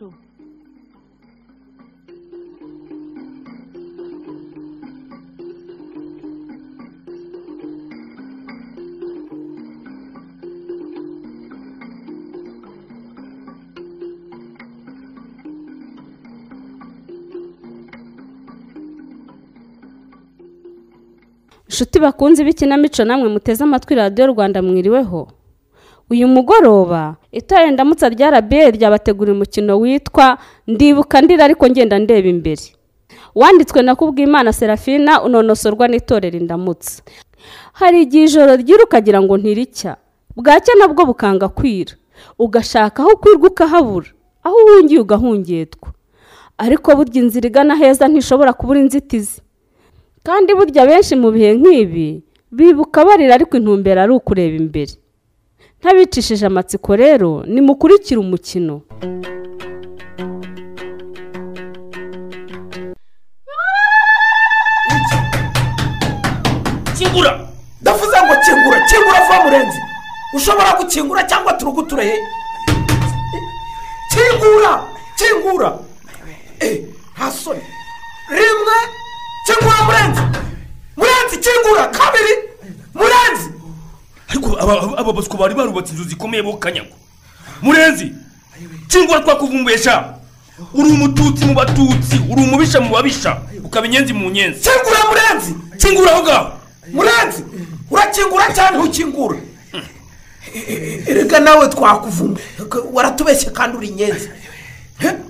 [0.00, 0.14] ikinamico
[21.68, 25.28] inshuti bakunze b'ikinamico namwe muteze amatwi radiyo rwanda mwiriweho?
[26.10, 32.62] Uyu mugoroba itorero ndamutsa rya rabiyeri ryabateguriye umukino witwa ndibuka ndira ariko ngenda ndeba imbere.
[33.34, 37.02] Wanditswe na kubwimana serafina unonosorwa n'itorero indamutsa
[37.72, 39.96] hari igihe ijoro ryira ukagira ngo ntiricya.
[40.36, 41.92] Bwacya nabwo bukanga kwira.
[42.38, 44.08] Ugashaka aho kwirwa ukahabura.
[44.44, 45.88] Aho uhungiye ugahungetwa
[46.58, 49.40] ariko burya inzira igana heza ntishobora kubura inzitizi.
[50.22, 54.92] Kandi burya benshi mu bihe nk'ibi bibuka barira ariko intumbero ari ukureba imbere.
[55.80, 58.74] Ntabicishije amatsiko rero nimukurikire umukino.
[66.98, 67.32] Kingura.
[67.80, 69.78] Ndavuze ngo kingura kingura vuba murenzi.
[70.36, 72.16] Ushobora gukingura cyangwa turuguture he?
[74.12, 74.72] Kingura
[75.18, 75.70] kingura.
[76.60, 76.76] Eh,
[77.16, 77.28] nta
[78.38, 78.76] rimwe
[79.46, 80.22] kingura murenzi.
[80.96, 81.84] Murenzi kingura.
[81.98, 82.34] Kabiri
[82.94, 83.59] murenzi.
[84.30, 84.56] Ariko
[84.98, 86.94] aba baswa bari barubatse inzu zikomeye bo kanyago.
[87.62, 88.14] Murenzi
[88.88, 90.14] kingura twakuvumbuye sha
[90.74, 93.42] uri umututsi mu batutsi uri umubisha mu babisha.
[93.64, 94.60] Ukaba inyenzi mu nyenzi.
[94.60, 95.54] Kingura murenzi!
[95.78, 96.52] Kingura aho ngaho
[96.92, 97.44] murenzi!
[97.90, 99.38] Urakingura cyane ntukingura
[101.10, 102.44] erega nawe twakuvumbuye
[102.92, 104.28] waratubeshye kandi uri inyenzi.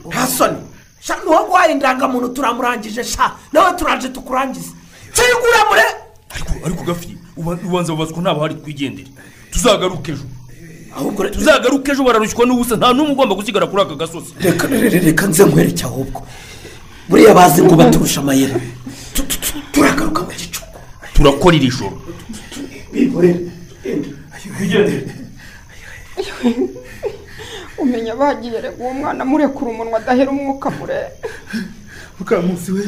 [0.08, 0.58] Nta soni.
[1.00, 3.32] Sha ntiwaguhaye indangamuntu turamurangije sha.
[3.52, 4.72] Nawe turaje tukurangize.
[5.12, 5.86] Kingura mure
[6.30, 9.08] ariko ariko gafi ubanza babazwa ntabwo hari twigendere
[9.52, 10.24] tuzagaruke ejo.
[10.96, 12.76] Ahubwo tuzagaruke ejo bararushywa n'ubusa.
[12.76, 14.30] Nta n'umwe ugomba gusigara kuri aka gasozi.
[14.40, 16.20] Reka reka reka nze nkwereke ahubwo.
[17.08, 18.20] Buriya bazi ngo baturusha
[19.42, 20.78] tu- turagaruka mu gicuku.
[21.14, 21.96] Turakora iri joro.
[27.78, 31.00] Umenya bagiye uwo mwana murekura umunwa adahera umwuka mure
[32.20, 32.84] mukamusi we.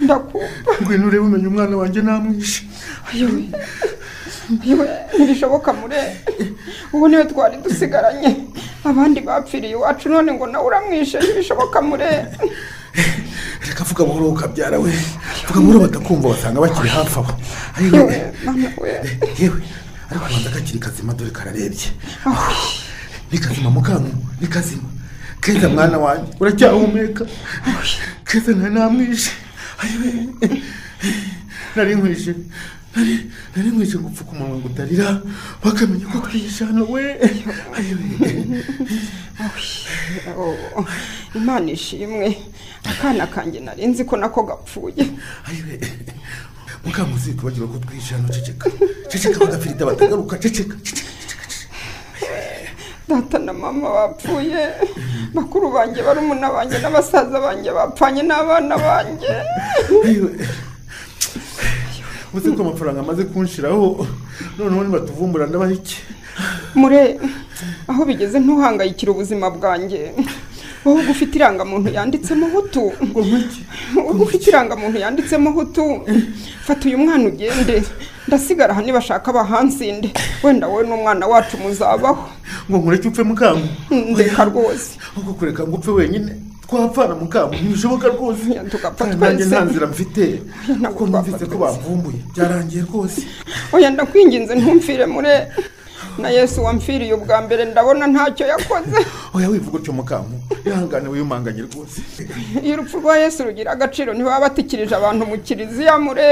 [0.00, 0.70] Ndakumva.
[0.82, 2.64] Ngwino urebe umenya umwana wanjye namwishe.
[3.12, 3.42] Ayiwe
[4.62, 6.16] ayiwe ntibishoboka mure.
[6.92, 8.36] Ubu ni we twari dusigaranye.
[8.84, 12.26] Abandi bapfiriye iwacu none ngo nawe uramwishe ntibishoboka mure.
[13.68, 14.92] Reka vuga buhoro ukabyara we.
[15.46, 17.32] Vuga buhoro batakumva basanga bakiri hafi aho.
[17.92, 18.32] Yewe.
[19.38, 19.60] Yewe.
[20.10, 21.88] Ariko kubanza kakiri kazima dore kararebye
[23.32, 24.10] ni kazima mukamu
[24.40, 24.82] ni kazima.
[25.40, 27.24] Keza mwana wanjye uracyahumeka
[28.28, 29.30] keza nari namwishe
[31.76, 32.34] nari nkwishe
[33.56, 35.08] nari nkwishe ngo upfuke umunwa ngo utarira
[35.64, 37.02] bakamenya ko twishe hano we.
[41.34, 42.36] Imana ishimwe
[42.84, 45.04] akana kanjye nari nzi ko nako gapfuye
[45.48, 45.74] ayiwe
[46.84, 48.66] mukamusi tubagira ko twishe hano ceceka
[49.10, 51.08] ceceka bagafirita batagaruka ceceka ceceka
[53.10, 54.62] data na mama bapfuye
[55.34, 59.30] bakuru banjye barumuna banjye n'abasaza banjye bapfanye n'abana banjye.
[62.34, 64.06] Uzi ko amafaranga amaze kunshiraho
[64.58, 65.98] noneho nibatuvumbura ndabaha iki?
[66.74, 67.18] Mure
[67.90, 70.14] aho bigeze ntuhangayikire ubuzima bwanjye.
[70.84, 72.92] Wowe ufite irangamuntu yanditsemo hutu.
[73.02, 74.46] Ubwo ufite?
[74.50, 75.84] Irangamuntu yanditsemo hutu.
[76.66, 77.82] Fata uyu mwana ugende.
[78.30, 82.28] Ndasigara aha nibashaka bahansinde wenda wowe n'umwana wacu muzabaho.
[82.70, 84.90] Ngo nkureke upfe mukamu ndeka rwose.
[85.16, 86.32] Ubwo kureka ngo upfe wenyine.
[86.68, 88.46] Twapfana mukamu ntibishoboka rwose.
[88.98, 90.42] Kandi nanjye nta nzira mfite.
[90.88, 93.22] Kuko numvise ko bamvumbuye byarangiye rwose.
[93.72, 95.50] Oya ndakwinginze ntumfire mure.
[96.18, 98.98] Na yesu wamfiriye ubwa mbere ndabona ntacyo yakoze.
[99.34, 100.42] Oya wivuga utyo mukamu.
[100.66, 102.00] Ihangane wiyumanganye rwose.
[102.64, 106.28] Iyo urupfu rwa yesu rugira agaciro ntibaba batikirije abantu mu kiliziya mure.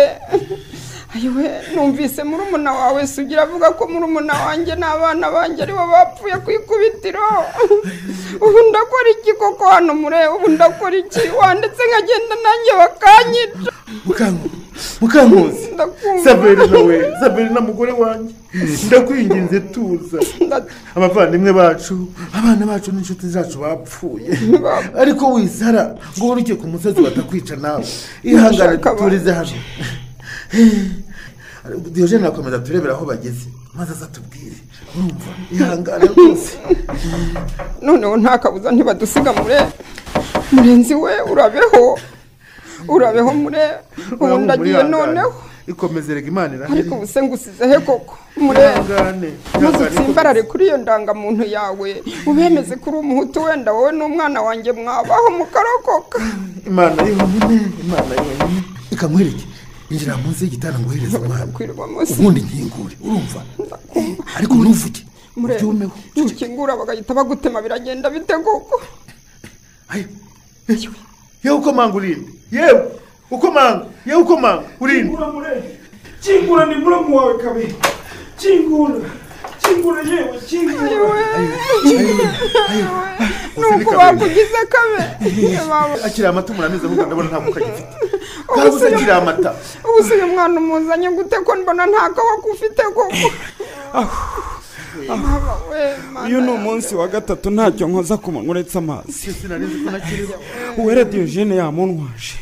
[1.15, 1.45] Ayiwe
[1.75, 7.25] numvise murumuna wawe sugira avuga ko murumuna wanjye n'abana banjye ari bo bapfuye ku ikubitiro.
[8.45, 10.21] Ubu ndakora iki koko hano mure?
[10.35, 11.25] Ubu ndakora iki?
[11.39, 13.73] Wanditse nkagenda nanjye bakanyica
[15.75, 16.25] Ndakumva.
[16.25, 18.35] saberina we saberina mugore wanjye.
[18.87, 20.19] Ndakwinginze tuza.
[20.95, 24.39] Abavandimwe bacu abana bacu n'inshuti zacu bapfuye.
[24.99, 27.85] Ariko wisara ngo uruke ku musozi batakwica nawe.
[28.23, 29.51] Ihangane turize hano.
[31.93, 34.57] Diyojene akomeza turebera aho bageze maze azatubwire
[34.97, 35.31] urumva?
[35.53, 36.57] Ihangane rwose.
[37.83, 39.61] Noneho nta kabuza ntibadusiga mure.
[40.53, 41.99] Murenzi we urabeho.
[42.95, 43.65] urabeho mure
[44.21, 45.33] ubu ndagiye noneho.
[45.67, 46.91] Ikomeze rega imana ariko irahari.
[46.91, 49.31] Ubu se ngusize he koko murebe ihangane
[49.61, 52.03] maze utsimbarare kuri iyo ndangamuntu yawe.
[52.27, 56.19] Ubemeze ko uri umuhutu wenda wowe n'umwana wanjye mwabaho mukarokoka
[56.67, 59.45] imana yonyine imana yonyine ikamwereke
[59.91, 61.45] injira munsi y'igitanda ngo uhereze umwana.
[62.13, 63.41] ubundi nkingure urumva?
[64.37, 65.01] Ariko ntuvuge
[65.37, 68.75] murebe ubyumeho nukingura bagahita bagutema biragenda bite koko?
[69.89, 70.09] Ayo.
[71.45, 72.83] Yewe uko manga urinde yewe
[73.31, 75.13] uko manga yewe uko manga urinde
[76.21, 77.75] kingura ni muramu wawe kabe
[78.37, 78.95] kingura
[79.63, 80.91] kingura yewe kingura
[83.59, 85.03] nuko bakugize kabe
[85.69, 87.95] Baba- akiri amata umuntu ameze nk'uko ndabona ntabwo kagifite
[88.55, 89.51] kabuze akiri amata
[89.89, 93.29] ubu se uyu mwana umuzanye gute ko mbona nta kaboko ufite koko
[96.27, 99.31] uyu ni umunsi wa gatatu ntacyo nkoza ku manywa uretse amazi.
[100.79, 102.35] Uwera diyogene yamuntwaje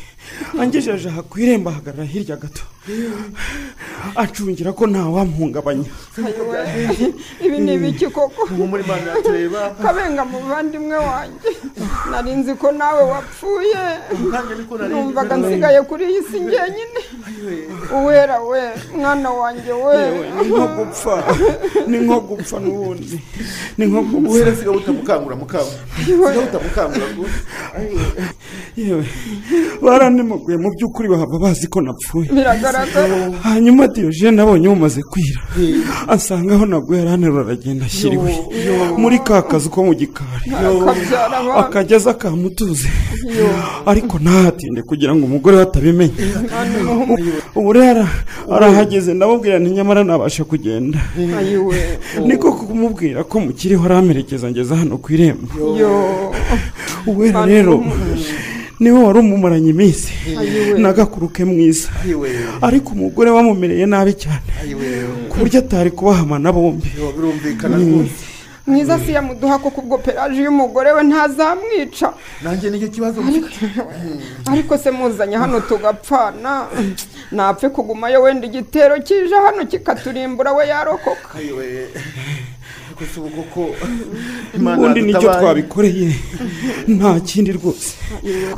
[0.59, 2.63] angejeje aha ku irembo ahagarara hirya gato.
[4.15, 5.89] Acungira ko ntawamuhungabanya
[7.43, 8.47] ibi ni ibiki koko?
[9.83, 11.49] Kabenga muvandimwe wanjye.
[12.11, 13.83] Nari nzi ko nawe wapfuye.
[14.89, 17.01] Numvaga nsigaye kuri iyi si njyenyine
[17.91, 18.61] uwera we
[18.95, 19.97] mwana wanjye we.
[20.39, 21.15] Ni nko gupfa.
[21.87, 23.19] Ni nko gupfa n'ubundi.
[23.77, 24.29] Ni nko gupfa.
[24.31, 27.39] Uhere siga butamukangura mukangura siga butamukangura rwose
[28.77, 29.05] yewe.
[30.27, 32.29] Baranimuguye mu by'ukuri bahava bazi ko napfuye.
[32.29, 33.31] Biragaragara.
[33.43, 35.41] Hanyuma diyogene abonye bumaze kwira.
[36.07, 38.31] Asanga aho naguye aranterura aragenda ashyira iwe
[38.97, 40.51] muri ka kazu ko mu gikari.
[41.61, 42.89] Akageza akamutuze
[43.85, 46.13] ariko ntahatinde kugira ngo umugore we atabimenya
[47.55, 48.05] ubu rero
[48.51, 50.99] arahageze ndamubwira nti nyamara nabasha kugenda.
[52.25, 55.47] Niko kumubwira ko mukiriho aramerekeza ngeze hano ku irembo.
[57.07, 57.83] Uwera rero
[58.79, 60.13] ni we wari umumaranye iminsi.
[60.39, 60.79] Ayiwe.
[60.79, 61.89] n'agakuru ke mwiza
[62.61, 64.45] ariko umugore wamumereye nabi cyane.
[65.29, 66.89] Ku buryo atari kubahamana bombi.
[68.67, 72.09] Mwiza si yamuduha ko kubwo peraje y'umugore we ntazamwica.
[72.43, 73.23] Nanjye ni cyo kibazo
[74.51, 76.67] ariko se muzanye hano tugapfana.
[77.31, 81.29] Napfe kugumayo wenda igitero kije hano kikaturimbura we yarokoka.
[82.97, 83.75] Ayiwe ariko si ubu koko
[84.55, 86.15] imana ubundi ni cyo twabikoreye.
[86.87, 87.95] Nta kindi rwose.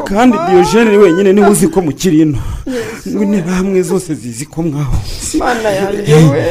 [0.06, 2.40] Kandi diyogene wenyine ni we uzi ko mukiri ino.
[3.06, 4.98] N'interahamwe zose zizi ko mwaho.
[5.40, 6.44] Mana yanjye we.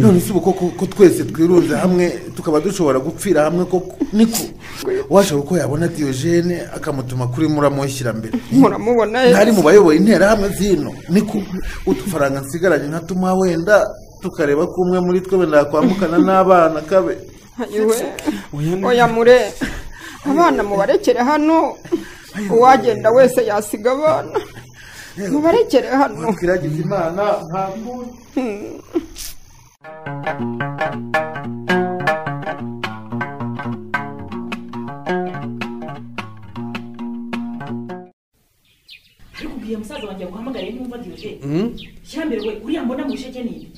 [0.00, 3.96] None si ubu koko ko twese twirunze hamwe tukaba dushobora gupfira hamwe koko.
[4.12, 4.38] Niko
[5.10, 8.38] washaka uko yabona diyogene akamutuma kuri muramushyira mbere.
[8.52, 10.94] Muramubona ntari mu bayoboye interahamwe zino.
[11.08, 11.42] Niko
[11.86, 13.86] udufaranga nsigaranye nkatuma wenda.
[14.26, 17.14] Tukareba ko umwe muri twe wenda yakwambukana n'abana kabe.
[18.90, 19.38] Oya mure.
[20.30, 21.76] Abana mubarekere hano.
[22.50, 24.34] Uwagenda wese yasiga abana.
[25.32, 26.32] Mubarekere hano.
[26.36, 28.10] Twiragize imana nta kundi
[39.38, 41.28] ariko ubwiye musaza wanjye guhamagara ntumva diyoje
[42.08, 43.52] shyambere we uriya mbona mu bisheke ni?
[43.64, 43.68] ibi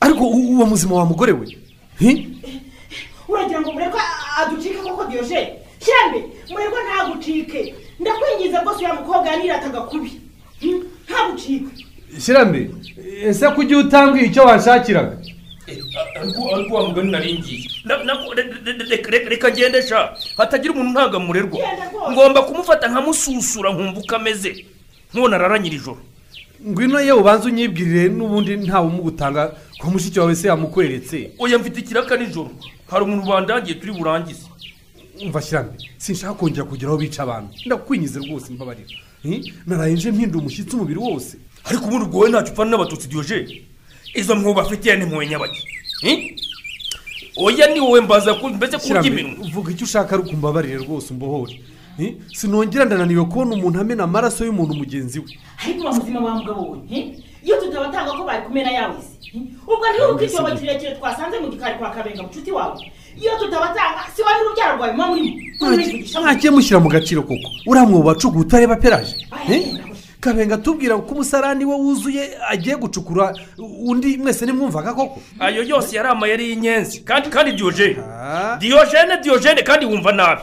[0.00, 1.58] ariko uwo muzima wa mugore we?
[3.28, 4.00] Uragira ngo murerwa
[4.38, 5.52] aducike koko diyoje
[5.84, 7.74] shyambe murerwa ntagucike.
[8.00, 10.20] Ndakwingiza rwose uriya mukobwa yanirataga kubi.
[11.08, 11.84] Ntagucike.
[12.20, 12.70] Shirambe
[13.22, 15.16] ese ko ujya utambwiye icyo wanshakiraga
[16.20, 20.72] ariko ariko wa mugani naringiye Na- na- re- re- re- re- reka ngende sha hatagira
[20.74, 22.12] umuntu ntagamurerwa Genda rwose.
[22.12, 24.50] ngomba kumufata nkamususura nkumva uko ameze
[25.12, 26.00] nkubona araranyira ijoro
[26.68, 29.42] ngwino ye ubanza unyibwirire n'ubundi ntawe umugutanga
[29.78, 32.50] ko mushiki wawe se yamukweretse oya mfite ikiraka nijoro
[32.90, 34.42] hari umuntu bandangiye turi burangize
[35.22, 38.90] umva shirambe sinshaka kongera kugira aho bica abantu ndakwinyize rwose mbabarira
[39.66, 43.38] naraye nje mpinda umushyitsi umubiri wose ariko ubundi ubwo wowe ntacyo upfana n'abatutsi diyoje
[44.14, 45.62] izo mpubu bafitiye ni mpuwe nyabaki
[47.36, 51.60] oya ni wowe mbaza ku mbese kurya iminwa uvuga icyo ushaka ariko umbabarire rwose umbohore.
[52.32, 55.26] Sinongera ndananiwe kubona umuntu amena amaraso y'umuntu mugenzi we.
[55.64, 57.00] Ariko uba muzima wa mugabo we he?
[57.44, 58.94] iyo tutabatanga ko bari kumena yawe
[59.32, 59.38] he?
[59.66, 62.92] ubwo ntibuke icyobo kirekire twasanze mu gikari kwa kabenga mucuti wawe.
[63.20, 67.48] Iyo tutabatanga si wari urubyaro rwawe muba murimo Murivugisha mwagiye mushyira mu gaciro koko?
[67.66, 69.14] Uriya mwobo wacuguye utareba peraje
[70.28, 70.48] Aya, Eh?
[70.48, 75.20] kabenga tubwira ko umusarani we wuzuye agiye gucukura undi mwese nimwumvaga koko?
[75.40, 78.56] Ayo yose yari amayeri y'inyenzi kandi kandi diyoje Ah.
[78.60, 80.42] diyojene diyojene kandi wumva nabi.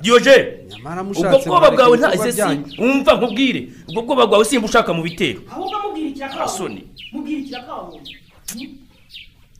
[0.00, 2.64] Diyoje Nyamara ubwo bwoba bwawe nta ibikorwa ese si byanyu.
[2.78, 5.40] wumva nkubwire ubwo bwoba bwawe simba ushaka mu bitero.
[5.50, 6.84] Ahubwo mubwira wabonye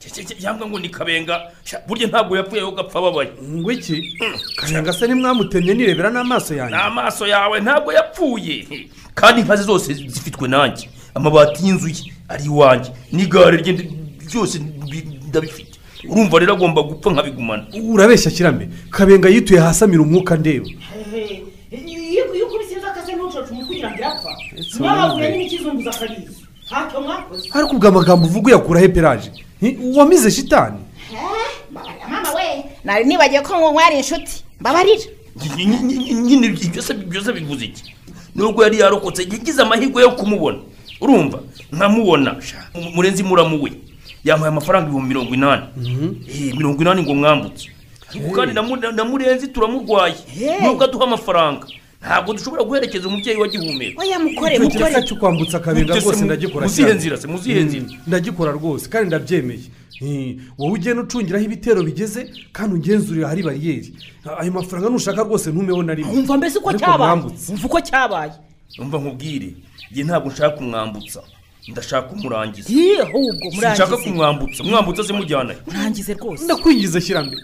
[0.05, 1.49] Cye- cye- cye, yambwa ngo ni kabenga
[1.89, 3.31] burya ntabwo yapfuye ahubwo apfa ababaye.
[3.41, 4.19] Ngo iki?
[4.57, 6.77] Kabenga se nimwamutemye nirebera n'amaso yanjye.
[6.77, 8.69] N'amaso yawe ntabwo yapfuye.
[9.15, 13.73] Kandi inka ze zose zifitwe nanjye amabati y'inzu ye ari iwanjye n'igare rye
[14.29, 14.59] byose
[14.91, 15.75] bi- ndabifite
[16.11, 20.67] urumva rero agomba gupfa nkabigumana urabeshya kirambe kabenga yituye hasi amira umwuka ndeba
[21.71, 22.25] iyo
[23.17, 24.31] ntucoce umutwe kugira ngo irapfa
[24.81, 25.37] wumve.
[25.39, 26.33] n'ikizunguza akarizo
[26.69, 29.31] ntacyo mwakoze ariko ubwo amagambo uvuga uyakura he peraje
[29.97, 30.79] wamize shitani
[32.11, 32.47] mama we
[32.85, 35.05] nari nibagiwe ko mwari inshuti mbabarira
[35.57, 36.47] Ny- ny- ny- nyine
[37.11, 37.83] byose bivuze iki
[38.35, 40.59] nubwo yari yarokotse yagize amahirwe yo kumubona.
[41.01, 41.39] Urumva?
[41.73, 42.37] Nkamubona.
[42.95, 43.73] Murenzi muramu we
[44.25, 45.63] yampaye amafaranga ibihumbi mirongo inani.
[46.29, 47.69] Eh, mirongo inani ngo mwambutse.
[48.35, 50.15] Kandi na Mu- na murenzi turamurwaye
[50.63, 51.67] nubwo aduha amafaranga.
[52.01, 54.03] Ntabwo dushobora guherekeza umubyeyi wa gihumeka.
[54.03, 54.85] Oya mukore icyo mukore.
[54.85, 56.99] kiraka cyo kwambutsa kabenga Mutese rwose ndagikora muzihe cyane.
[56.99, 57.85] nzira se, muzihe Mm, nzira?
[58.07, 59.61] ndagikora rwose kandi ndabyemeye.
[60.59, 63.95] Wowe ugenda ucungiraho ibitero bigeze kandi ungenzurira ahari bariyeri.
[64.39, 66.13] Ayo mafaranga nushaka rwose ntumeho na rimwe.
[66.13, 67.21] Wumva mbese uko cyabaye?
[67.49, 68.33] wumva uko cyabaye?
[68.79, 69.55] Umva nkubwire
[69.91, 71.23] njye ntabwo nshaka kumwambutsa.
[71.69, 72.69] Ndashaka kumurangiza.
[72.69, 73.17] Sinshaka
[73.55, 73.97] murangize.
[74.11, 74.65] kumwambutsa.
[74.65, 76.45] Mwambutsa se mujyanayo murangize rwose.
[76.45, 77.43] Ndakwinjiza shyirambere.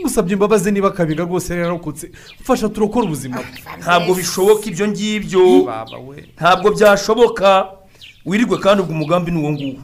[0.00, 3.60] Ngusabye imbabazi niba kabenga rwose yari yararokotse mfasha turokore ubuzima bwe.
[3.80, 5.62] Ntabwo bishoboka ibyo ngibyo.
[5.64, 6.24] Baba we.
[6.36, 7.68] Ntabwo byashoboka.
[8.26, 9.80] Wirirwe kandi ubwo umugambi ni uwo nguwo.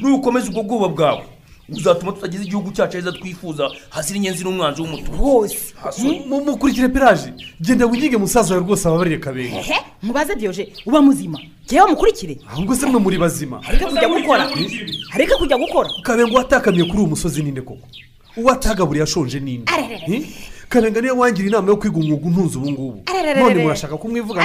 [0.00, 1.24] Nukomeza ubwo bwoba bwawe.
[1.68, 3.70] Uzatuma tutagize igihugu cyacu heza twifuza.
[3.90, 5.56] Hazira inyenzi n'umwanzi w'umutuku rwose.
[6.28, 11.38] Mu- mukurikire peraje genda wigige musaza wawe rwose ababarire kabenga ehe mubaze diyoje uba muzima.
[11.68, 12.38] Jyewe mukurikire.
[12.52, 13.60] Ahubwo se mwe muri bazima.
[13.62, 14.48] Hareke kujya gukora.
[15.10, 15.88] hareke kujya gukora.
[16.02, 17.86] Kabenga watakamiye kuri uwo musozi ninde koko?
[18.36, 19.72] Uwo atagaburiye ashonje ninde
[20.06, 20.26] Hi?
[20.68, 23.02] kabenga niyo wangira inama yo kwiga umwuga untunze ubu ngubu
[23.36, 24.40] none murashaka kumwivuga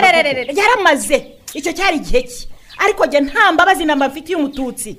[0.55, 1.25] yaramaze.
[1.53, 4.97] Icyo cyari igihe cye ariko jye nta mbabazi namba mfitiye umututsi.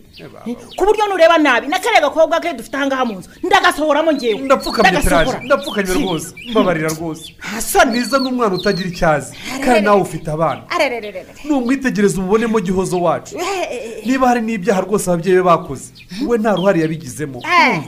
[0.77, 3.31] Ku buryo nureba nabi na kariya gakobwa ke dufite ahangaha mu nzu.
[3.43, 7.35] Ndagasohoramo ngewe ndapfukamye peraje ndapfukamye rwose mbabarira rwose.
[7.39, 10.63] Hasoni niza n'umwana utagira icyazi kandi nawe ufite abana.
[10.69, 13.37] Arererere numwitegereza umubonemo gihozo wacu.
[14.07, 15.93] Niba hari n'ibyaha rwose ababyeyi be bakoze
[16.27, 17.43] we nta ruhare yabigizemo.
[17.45, 17.81] Eh,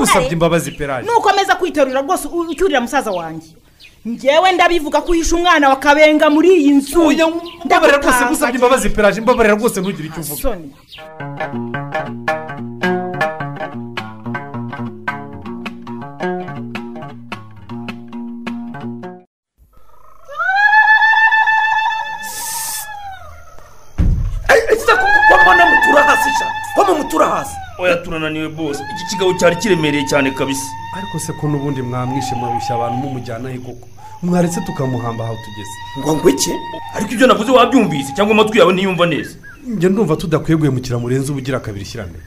[0.00, 3.48] usabye imbabazi peraje nukomeza kwiterura rwose ucyurira musaza wanjye.
[4.08, 7.00] Ngewe ndabivuga ko uhishe umwana wa kabenga muri iyi nzu.
[7.08, 7.26] Oya,
[7.64, 10.48] mbabarira rwose ngusabye imbabazi peraje mbabarira rwose ntugire icyo uvuga.
[26.74, 30.66] Ko mutura hasi oya turananiwe bose iki kigabo cyari kiremereye cyane kabisa.
[30.96, 33.88] Ariko se ko n'ubundi mwamwishe mwarushya abantu mumujyana he koko?
[34.22, 35.74] Mwaretse tukamuhamba aho tugeze.
[35.98, 36.50] Ngo ngo iki?
[36.94, 39.34] Ariko ibyo navuze wabyumvise cyangwa amatwi yawe ntiyumva neza.
[39.66, 42.18] Njye ndumva tudakwiye guhemukira murenzi ubugira kabiri shyirane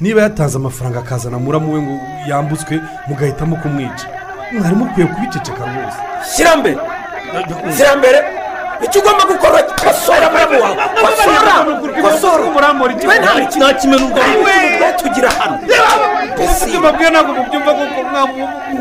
[0.00, 1.94] niba yatanze amafaranga akazana muramu we ngo
[2.28, 4.06] yambutswe mugahitamo kumwica.
[4.52, 5.98] Mwari mukwiye kubiceceka rwose.
[6.36, 6.78] Shyira mbere.
[7.76, 8.18] Shyira mbere.
[8.84, 11.54] Icyo ugomba gukora kosora muramu wawe kosora
[12.02, 12.44] kosora
[13.08, 15.56] we nta nta kimenuka we tugira hano
[16.34, 17.72] mbese ibyo mbabwiye ntabwo mubyumva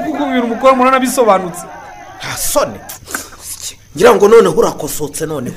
[0.05, 1.63] kuko ibintu mukora murana bisobanutse
[2.19, 2.79] nta soni
[3.95, 5.55] ngira ngo noneho urakosotse noneho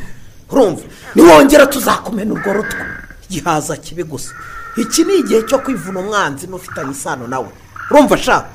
[0.50, 0.82] urumva
[1.14, 2.82] niwongera tuzakumena urwo rutwe
[3.30, 4.30] gihaza kibi gusa
[4.76, 7.48] iki ni igihe cyo kwivuna umwanzi n'ufitanye isano nawe
[7.90, 8.48] urumva shaka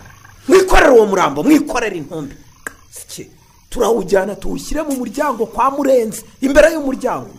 [0.47, 2.35] mwikorere uwo murambo mwikorere intumbi
[3.71, 6.21] turawujyana tuwushyire mu muryango kwa murenzi.
[6.41, 7.29] Imbere y'umuryango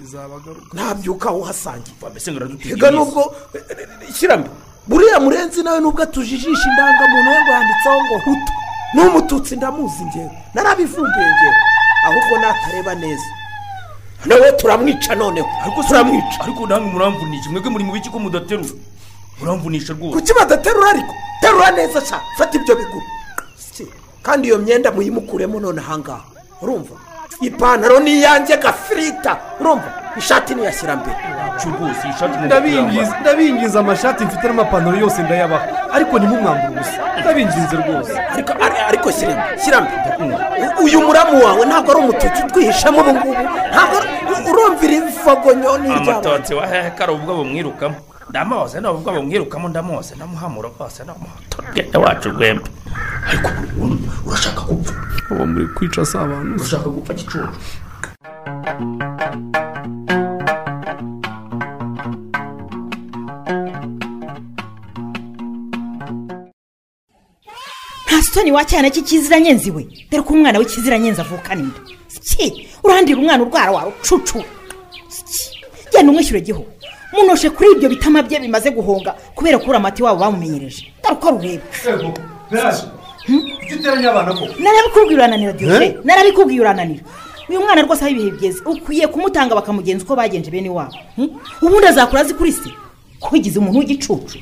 [0.72, 1.96] ntabyuka uhasangiye
[2.72, 3.22] Ega nubwo
[4.16, 4.48] shyiramo
[4.88, 8.52] buriya murenzi nawe nubwo atujijisha indangamuntu ye ngo yanditseho ngo hutu.
[8.94, 11.54] N'umututsi ndamuzi ngewe narabivumbuye ngewe
[12.06, 13.28] ahubwo natareba neza.
[14.26, 15.48] Nawe turamwica noneho.
[15.62, 16.40] Ariko turamwica.
[16.40, 18.74] ariko namwe muramvunisha mwebwe muri mu biki ko mudaterura?
[19.40, 20.14] Muramvunisha rwose.
[20.16, 21.12] Kuki badaterura ariko?
[21.40, 22.20] Terura neza sha.
[22.38, 23.06] Fata ibyo biguru.
[24.22, 26.24] Kandi iyo myenda muyimukuremo none ahangaha
[26.62, 26.94] urumva?
[27.40, 29.88] Ipantaro ni iyanjye gafirita urumva?
[30.16, 31.16] Ishati niyashyira mbere.
[32.46, 35.66] Ndabingiza ndabingiza amashati mfite n'amapantaro yose ndayabaha.
[35.92, 36.98] Ariko ntimumwambure ubusa.
[37.20, 38.12] Ndabinginze rwose.
[38.34, 39.88] Ariko ari- ariko shyiramo shyiramo
[40.62, 43.42] U- uyu muramu wawe ntabwo ari umututsi twihishamo ubu ngubu.
[43.72, 43.96] Ntabwo
[44.50, 47.96] urumvira ifogonyo n'iryabo amatatse wa hehe kari ubwo bumwirukamo.
[48.32, 52.68] Ndamuhoze ni ubwo bumwirukamo ndamuhoze ndamuhamura rwose ndamuhotorwenda wacu rwembe
[53.28, 53.48] ariko
[53.82, 54.94] ur- urashaka gupfa?
[55.30, 57.40] Ubu muri kwica si abantu urashaka gupfa gicucu?
[68.06, 71.80] Nta sitoni wa cyane cy'ikiziranyenzi we dore ko umwana w'ikiziranyenzi avukana inda
[72.84, 74.44] urandira umwana urwara wawe ucucu
[75.92, 76.62] genda umwishyure giho
[77.12, 80.87] munoshe kuri ibyo bitama bye bimaze guhonga kubera ko amata iwabo bamumenyereje.
[81.02, 81.62] Dore uko rureba
[83.62, 84.52] icyo uteranya abana koko?
[84.62, 85.95] Narabikubwiye urananira diyoje Eh?
[86.04, 87.02] narabikubwiye urananira.
[87.49, 90.95] Uyu mwana rwose aho ibihe bigeze ukwiye kumutanga bakamugenza uko bagenje bene wabo.
[91.16, 91.31] Hmm?
[91.62, 92.71] ubundi azakura azi kuri se?
[93.21, 94.38] Kwigize umuntu w'igicucu.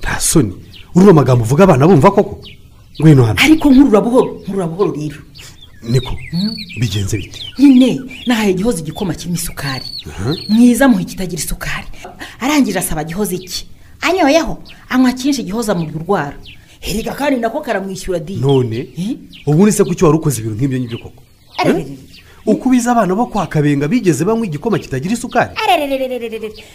[0.00, 0.54] Nta soni.
[0.94, 2.38] Urumva amagambo uvuga abana bumva koko?
[3.00, 3.38] Ngwino hano.
[3.44, 5.18] Ariko nkurura buhoro nkurura buhoro rero.
[5.82, 6.12] Niko
[6.80, 7.40] bigenze bite?
[7.58, 9.84] Nyine nahaye gihoza igikoma kirimo isukari.
[10.48, 11.86] Mwiza muhe kitagira isukari.
[12.40, 13.66] Arangije asaba gihoza iki?
[14.00, 16.36] Anyoyeho anywa cyinshi gihoza mu urwara
[16.80, 18.36] herega kandi nako karamwishyura di?
[18.36, 18.86] None
[19.46, 21.22] ubundi se kuki wari ukoze ibintu nk'ibyo ngibyo koko?
[22.46, 25.50] Uko ubizi abana bo kwa kabenga bigeze banywa igikoma kitagira isukari?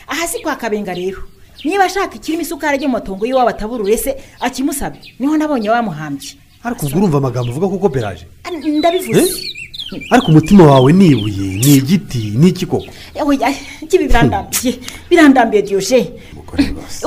[0.07, 1.23] Aha si kwa kabenga rero.
[1.63, 4.99] Niba ashaka ikirimo isukari ajya mu matongo y'iwabo ataburure se akimusabe.
[5.19, 9.23] Niho nabonye bamuhambye ariko ubwo urumva amagambo uvuga koko peraje Ah, ndabivuze.
[10.11, 12.85] Ariko umutima wawe ni ibuye ni igiti ni iki koko
[13.93, 14.79] ibi birandambiye
[15.09, 15.99] birandambiye diyoje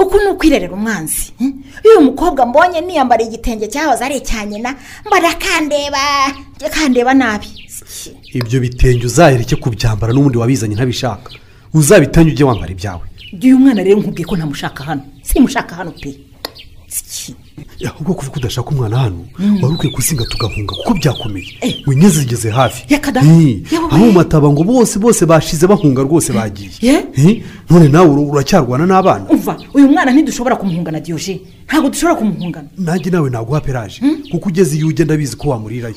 [0.02, 1.62] uku ni ukwirerera umwanzi hmm?
[1.84, 4.70] iyo umukobwa mbonye niyambariye igitenge cyahoze ari icya nyina
[5.06, 5.98] mbona kandeba
[6.74, 7.46] kandeba nabi.
[8.38, 11.30] Ibyo bitenge uzahirike kubyambara n'ubundi wabizanye ntabishaka.
[11.74, 13.02] Uzabitanye ujye wambara ibyawe.
[13.42, 15.02] Uyu mwana rero nkubwiye ko ntamushaka hano.
[15.22, 16.10] Simushaka hano pe.
[17.86, 19.24] Ahubwo kuvuga udashaka umwana hano
[19.62, 21.46] wari ukwiye kuzinga tugahunga kuko byakomeye.
[21.86, 22.84] Winyeze zigeze hafi.
[22.88, 23.20] Reka da.
[23.20, 23.84] Eh, Yewe.
[23.90, 26.70] abo mu mataba ngo bose bose bashize bahunga rwose bagiye.
[26.80, 27.04] Ye?
[27.16, 29.24] Eh, none nawe ura- uracyarwana n'abana?
[29.30, 34.76] Umva uyu mwana ntidushobora kumuhungana diyoje ntabwo dushobora kumuhungana nanjye nawe naguha peraje kuko ugeze
[34.76, 35.96] iyo ugenda abizi ko wamurirayo.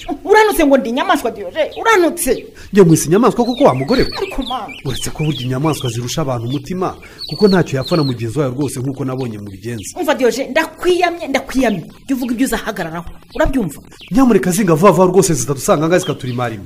[0.49, 2.45] Uranutse ngo ndi inyamaswa diyoje uranutse.
[2.73, 4.09] Njye mwisi inyamaswa kuko wa mugore we.
[4.17, 6.95] Ariko mama uretse ko burya inyamaswa zirusha abantu umutima
[7.29, 9.99] kuko ntacyo yapfa na mugenzi wayo rwose nk'uko nabonye mu bigenza.
[9.99, 11.83] Umva diyoje ndakwiyamye ndakwiyamye.
[12.07, 13.09] Jya uvuga ibyo uzahagararaho.
[13.35, 13.81] Urabyumva?
[14.11, 16.65] Nyamuneka zinga vuba vuba rwose zitadusanga ngaho zikaturima rimwe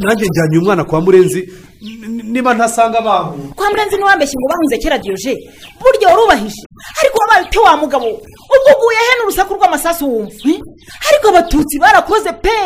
[0.00, 1.48] nanjye njyanye uyu mwana kwa murenzi
[2.24, 5.32] niba ntasanga abantu kwa murenzi ntiwambeshye ngo bahunze kera diyoje
[5.80, 6.62] burya warubahije
[7.00, 8.06] ariko wabaye ute wa mugabo
[8.54, 10.52] ubwo uguye he n'urusaku rw'amasasu wumva
[11.08, 12.56] ariko abatutsi barakoze pe!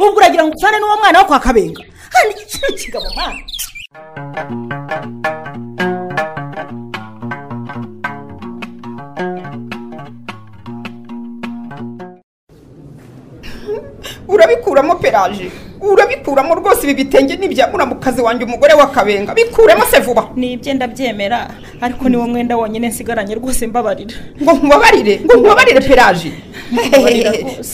[0.00, 1.82] Ubwo uragira ngo upfane n'uwo mwana wo kwa kabenga.
[2.12, 3.38] Kandi igitsina kigabo mwana
[14.28, 15.50] urabikuramo peraje
[15.92, 17.36] urabikuramo rwose ibi bitenge
[17.86, 19.34] mu kazi wanjye umugore w'akabenga.
[19.34, 20.28] Bikuremo se vuba.
[20.36, 26.32] Ni ndabyemera ariko niwo mwenda wonyine nsigaranye rwose mbabarira ngo nkubabarire ngo nkubabarire peraje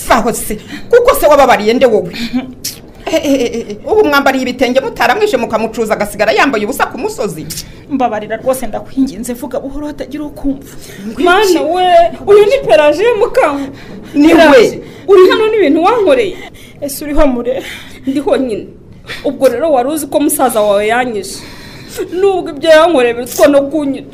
[0.09, 0.59] vaho se
[0.91, 2.13] kuko se wababariye nde wowe?
[3.87, 7.47] Ubu mwambariye ibitenge mutaramwishe mukamucuza agasigara yambaye ubusa ku musozi.
[7.91, 10.69] Mbabarira rwose ndakwinginze vuga buhoro hatagira ukumva.
[11.19, 11.85] Mwana we
[12.27, 13.69] uyu ni peraje mukangu
[14.15, 14.83] Ni we.
[15.09, 16.37] uri hano n'ibintu wankoreye?
[16.81, 17.63] Ese uriho mure?
[18.07, 18.67] Ndiho nyine.
[19.25, 21.39] Ubwo rero wari uzi ko musaza wawe yanyishe?
[22.13, 24.07] Nubwo ibyo yankoreye bitwa no kunyica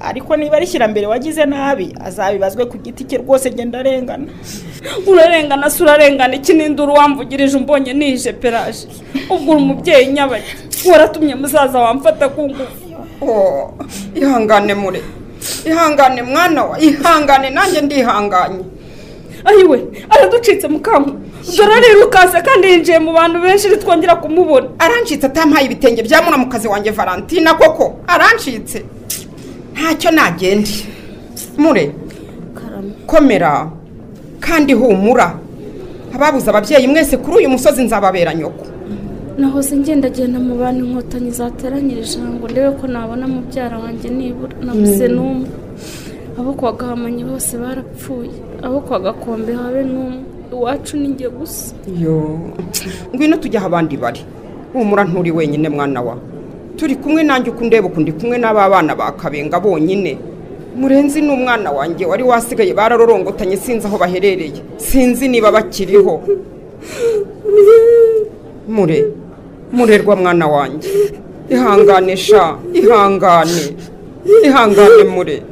[0.00, 4.26] ariko niba rishyira mbere wagize nabi azabibazwe ku giti cye rwose genda arengana
[5.06, 8.86] urarengana se urarengana iki n'induru wamvugirije umbonye nije peraje
[9.30, 10.56] ubwo uri umubyeyi nyabaki
[10.90, 12.82] waratumye musaza wamfata ku ngufu.
[13.22, 13.74] Oh,
[14.14, 15.02] ihangane mure.
[15.66, 18.64] Ihangane mwana wa ihangane nanjye ndihanganye.
[19.44, 19.78] Ayiwe
[20.10, 21.14] araducitse mukangu
[21.56, 24.68] dore arirukanse kandi yinjiye mu bantu benshi ntitwongera kumubona.
[24.78, 28.00] Arancitse atampaye ibitenge bya mukazi wanjye valentina koko?
[28.06, 28.84] Arancitse.
[29.74, 30.70] Ntacyo nagenda.
[31.58, 31.92] Mure.
[33.06, 33.70] Komera.
[34.40, 35.38] Kandi humura.
[36.14, 38.66] Ababuze ababyeyi mwese kuri uyu musozi nzababera nyoko.
[39.38, 44.54] Nahoze ngendagenda mu bantu inkotanyi zateranyirije ngo ndebe ko nabona mubyara wanjye nibura.
[44.62, 45.48] Nabuze n'umwe.
[46.38, 48.30] Abo kwa gahamanyi bose barapfuye.
[48.62, 50.31] Abo kwa gakombe habe n'umwe.
[50.56, 51.74] Iwacu ni njye gusa
[53.14, 54.20] ngwino tujye aho abandi bari.
[54.72, 56.16] Humura nturi wenyine mwana wa.
[56.76, 60.18] Turi kumwe nanjye uko ndeba uku ndi kumwe n'aba bana ba kabenga bonyine.
[60.76, 64.62] Murenzi ni umwana wanjye wari wasigaye bararorongotanye sinzi aho baherereye.
[64.76, 66.22] Sinzi niba bakiriho.
[68.68, 69.04] Mure.
[69.72, 70.88] Murerwa mwana wanjye.
[71.50, 73.76] Ihangane sha ihangane.
[74.44, 75.42] Ihangane mure.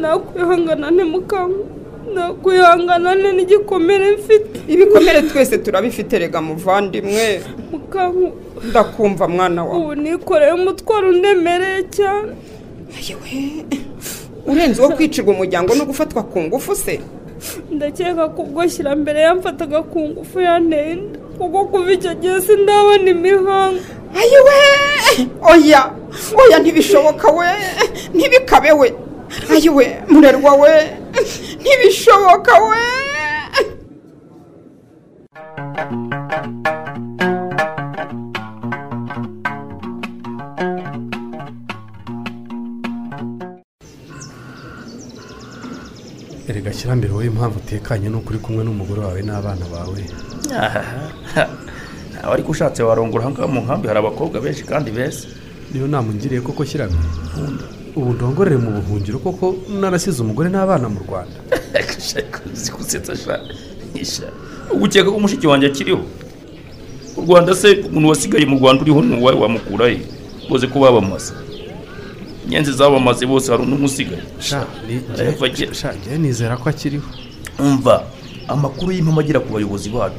[0.00, 1.66] Nakwihangana ne mukangu
[2.14, 4.56] nakwihangana n'igikomere mfite.
[4.68, 7.40] Ibikomere twese turabifite rega muvandimwe.
[8.68, 12.32] Ndakumva mwana wawe ubu nikoreye umutwaro undemereye cyane.
[13.08, 13.64] Yewe.
[14.46, 17.00] Urenze uwo kwicirwa umuryango no gufatwa ku ngufu se?
[17.70, 23.10] Ndakeka ko ubwo shyira mbere yamfataga ku ngufu yanteye inda kuko kuva icyo gihe sindabona
[23.10, 23.80] imihango
[24.18, 24.56] ayiwe
[25.50, 25.82] oya!
[26.40, 27.46] Oya ntibishoboka we!
[28.14, 28.88] Ntibikabe we!
[29.52, 30.72] ayi we murerwa we
[31.62, 32.80] ntibishoboka we
[46.48, 50.00] erega kirambere wowe impamvu utekanye nuko uri kumwe n'umugore wawe n'abana bawe?
[52.34, 55.26] Ariko ushatse warongora ahangaha mu nkambi hari abakobwa benshi kandi beza.
[55.72, 57.08] Niyo nama ungiriye koko kirambere
[57.96, 61.36] ubu ndongorere mu buhungiro koko narasize umugore n'abana mu rwanda.
[64.72, 66.00] Ukeka ko mushiki wanjye akiriho?
[67.16, 70.00] U rwanda se umuntu wasigaye mu rwanda uriho ni uwawe wamukura he
[70.48, 71.32] bose ko babamaze
[72.46, 74.22] inyenzi zabamaze bose hari undi umusigaye.
[74.40, 77.04] Sha ni- Eva njye- agira- sha njye nizera ko akiriho.
[77.60, 78.02] Umva
[78.48, 80.16] amakuru y'impamo agera ku bayobozi bacu.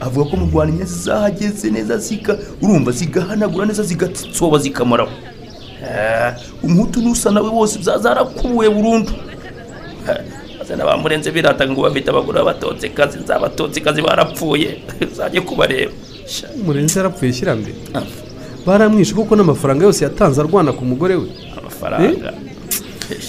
[0.00, 5.10] Avuga ko mu rwanda inyenzi zahageze neza zika urumva zigahanagura neza zigatsoba zikamaraho.
[5.10, 5.39] Eh,
[6.62, 9.12] umuhutu n'usa nawe bose bya- zarakubuwe burundu.
[10.08, 10.20] Eh,
[10.58, 14.82] maze n'abamurenze birataga ngo bafite abagore b'abatotsi kazi nzabatotsi kazi barapfuye.
[15.12, 15.92] Uzajye kubareba.
[16.26, 17.74] Sha, umurenzi yarapfuye shyira mbere
[18.66, 21.28] baramwishe kuko n'amafaranga yose yatanze arwana ku mugore we.
[21.58, 22.32] Amafaranga.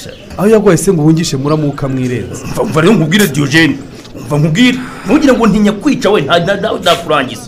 [0.04, 0.12] Sha.
[0.38, 2.44] aho yaguhaye se ngo uhungishe muramuka mwirenze.
[2.44, 3.76] Umva umva rero nkubwire diyogene
[4.16, 4.78] umva nkubwire.
[5.06, 6.22] Ntugire ngo ntinya kwica we.
[6.22, 7.48] Nta nta- nawe ndakurangiza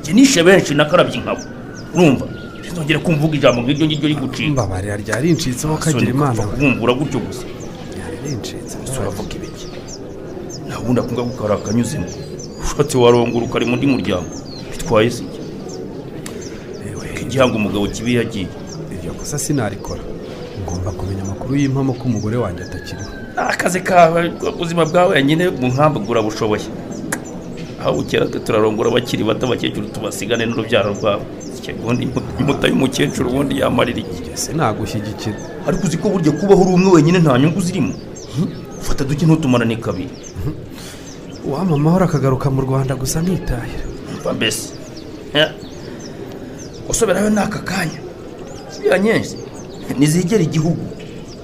[0.00, 1.42] njye nishe benshi nakarabye nkabo
[1.94, 2.24] urumva?
[2.74, 6.46] Ntizongere kumvuga ijambo nk'iryo ngiryo rigucika mbabarira ryari incitseho kagira imana we.
[6.50, 7.44] kubumbura gutyo gusa.
[7.94, 9.66] Ryari rincitse ese uravuga ibiki?
[10.66, 12.08] Nta wundi akunga gukara akanyuzemo.
[12.62, 14.30] Ushatse warongora ukari mu undi muryango.
[14.70, 15.22] Bitwaye se
[17.22, 18.48] igihango umugabo kibi yagiye
[18.94, 20.02] iryo kosa sinarikora.
[20.62, 23.10] Ngomba kumenya amakuru y'impamo ko umugore wanjye atakiriho.
[23.36, 26.66] Akazi kawe ubuzima bwawe wenyine mu nkambi burabushoboye
[27.82, 31.24] aho bukera turarongora abakiri bato abakecuru tubasigane n'urubyaro rwabo
[31.72, 32.08] ubundi
[32.40, 34.30] imuta y'umukecuru ubundi yamarira iki?
[34.34, 37.94] Ese nagushyigikira ariko uzi ko burya kubaho uri umwe wenyine nta nyungu zirimo?
[38.80, 40.10] Ufata duke ntutumarane kabiri.
[41.50, 43.84] Wampa amahoro akagaruka mu rwanda gusa ntitahira
[44.20, 44.68] mva mbese.
[46.86, 47.98] Gusubirayo ni aka kanya.
[48.72, 49.36] Ziriya nyenzi
[49.96, 50.84] ntizigera igihugu.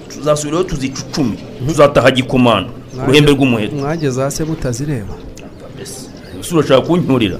[0.08, 1.36] Tuzasubirayo tuzicucume.
[1.66, 2.70] Tuzataha gikomando
[3.04, 3.76] uruhembe rw'umuheto.
[3.76, 5.14] Mwageze hasi mutazireba.
[5.14, 6.00] Mva mbese.
[6.40, 7.38] Ese urashaka kuncyurira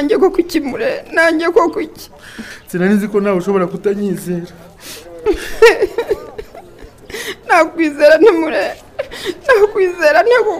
[0.00, 2.10] nanjye ko kukimure nanjye ko kuki?
[2.66, 4.52] Sinanizi ko nawe ushobora kutanyizera.
[7.48, 8.64] Nakwizera ntimure
[9.46, 10.54] nakwizera ntego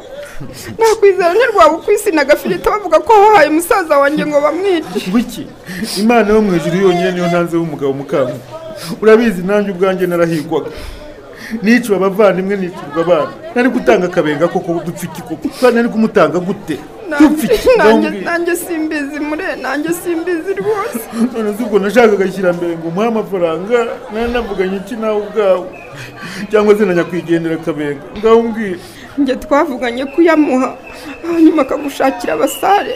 [0.78, 1.78] nakwizera ntirwaba
[2.12, 5.46] na gafirita bavuga ko wahaye umusaza wanjye ngo bamwice buki
[6.02, 8.36] imana yo mu ijuru yonyine niyo ntanze w'umugabo mukamu
[9.02, 10.70] urabizi nanjye ubwanjye narahigwaga.
[11.62, 13.32] Niciwe abavandimwe nicirwa abana.
[13.54, 15.48] Nari gutanga akabenga koko dupfa iki koko.
[15.60, 16.76] Kandi nari kumutanga gute?
[18.24, 21.00] Nanjye simbizi mure nanjye simbizi rwose.
[21.34, 23.78] None se ubwo nashakaga ashyira mbere ngo umuhe amafaranga
[24.12, 25.66] nari navuganye iki nawe ubwawe?
[26.50, 28.78] Cyangwa se na nyakwigendera akabenga ngaho mbwira
[29.18, 30.68] njye twavuganye kuyamuha
[31.26, 32.94] hanyuma akagushakira abasare.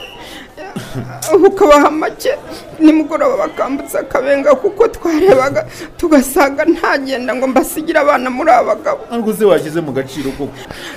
[1.46, 2.30] Ukabaha make
[2.78, 9.00] nimugoroba bakambutsa akabenga kuko twarebaga tugasanga ntagenda ngo mbasigire abana muri aba bagabo.
[9.34, 10.52] Se washyize mu gaciro koko?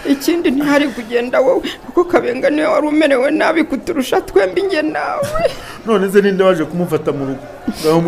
[0.05, 5.51] Ikindi ntihari kugenda wowe kuko kabenga ni we wari umerewe nabi kuturusha twembi njye nawe.
[5.85, 7.43] None se ninde waje kumufata mu rugo?
[7.81, 8.01] Ngaho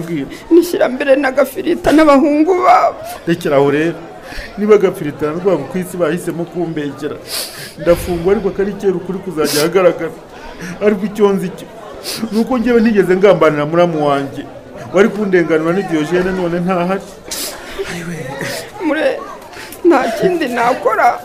[0.52, 2.98] nishyira mbere n'agafirita n'abahungu babo.
[3.28, 3.98] Rekera aho rero.
[4.58, 7.16] Niba agafirita na rwabo ku isi bahisemo kumbekera
[7.82, 10.12] ndafungwa ariko akari kera ukuri kuzajya ahagaragara.
[10.86, 11.68] Ariko icyo nzi cyo
[12.32, 14.44] ni uko ngewe ntigeze ngambanira muramu wanjye.
[14.94, 17.02] Wari kundenganura n'idiyogene none ntahari.
[18.86, 19.20] Mure
[19.86, 21.20] nta kindi nakora.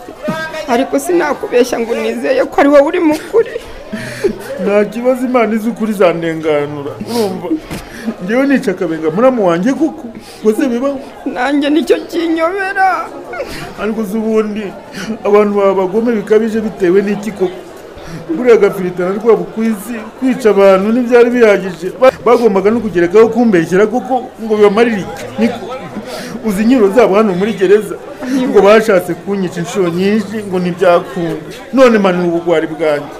[0.67, 3.55] Ariko sinakubeshya ngo nizeye ko ari wowe uri mu kuri.
[4.63, 6.91] Nta kibazo imana izi ukuri zandenganura.
[7.09, 7.47] Urumva?
[8.23, 10.05] Ngewe nica akabenga muramu wanjye kuko
[10.57, 10.99] se bibaho.
[11.25, 13.07] Nanjye ni cyo kinyobera.
[13.81, 14.65] Ariko se ubundi
[15.27, 17.53] abantu baba bagome bikabije bitewe n'iki koko?
[18.35, 21.87] Buriya gafirita na rwabo ku isi kwica abantu ntibyari bihagije.
[22.01, 25.05] Ba- bagombaga no kugerekaho kumbeshyera kuko ngo bibamarire.
[25.39, 25.59] Niko
[26.45, 27.95] uzi inyuro zabo hano muri gereza?
[28.49, 31.45] Ngo bashatse kunyica inshuro nyinshi ngo ntibyakunda.
[31.73, 33.11] None manura ubugwari bwanjye.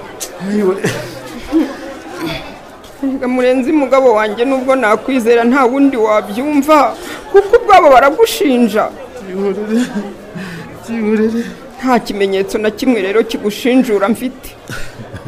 [3.28, 6.94] Murenzi umugabo wanjye nubwo nakwizera nta wundi wabyumva
[7.32, 8.84] kuko ubwabo baragushinja.
[11.80, 14.50] Nta kimenyetso na kimwe rero kigushinjura mfite.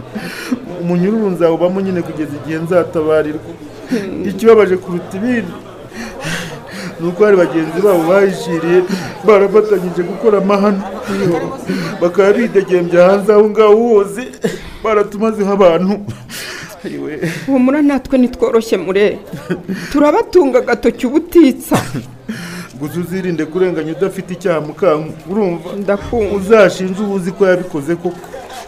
[0.82, 3.52] Umunyururu nzawubamo nyine kugeza igihe nzatabarirwa.
[4.30, 5.54] Ikibabaje kuruta ibindi
[7.00, 8.80] ni uko hari bagenzi babo bahishiriye
[9.28, 10.84] barafatanyije gukora amahano.
[12.02, 14.22] Bakaba bidegembya hanze aho ngaho hose
[14.84, 15.94] baratumazeho abantu.
[17.46, 19.20] Humura natwe ntitworoshye mure.
[19.92, 21.78] Turabatunga agatoki ubutitsa.
[22.80, 25.70] gusa uzirinde kurenganya udafite icyaha mukanku urumva?
[25.78, 26.36] Ndakumva.
[26.36, 28.18] Uzashinja uwo uzi ko yabikoze koko.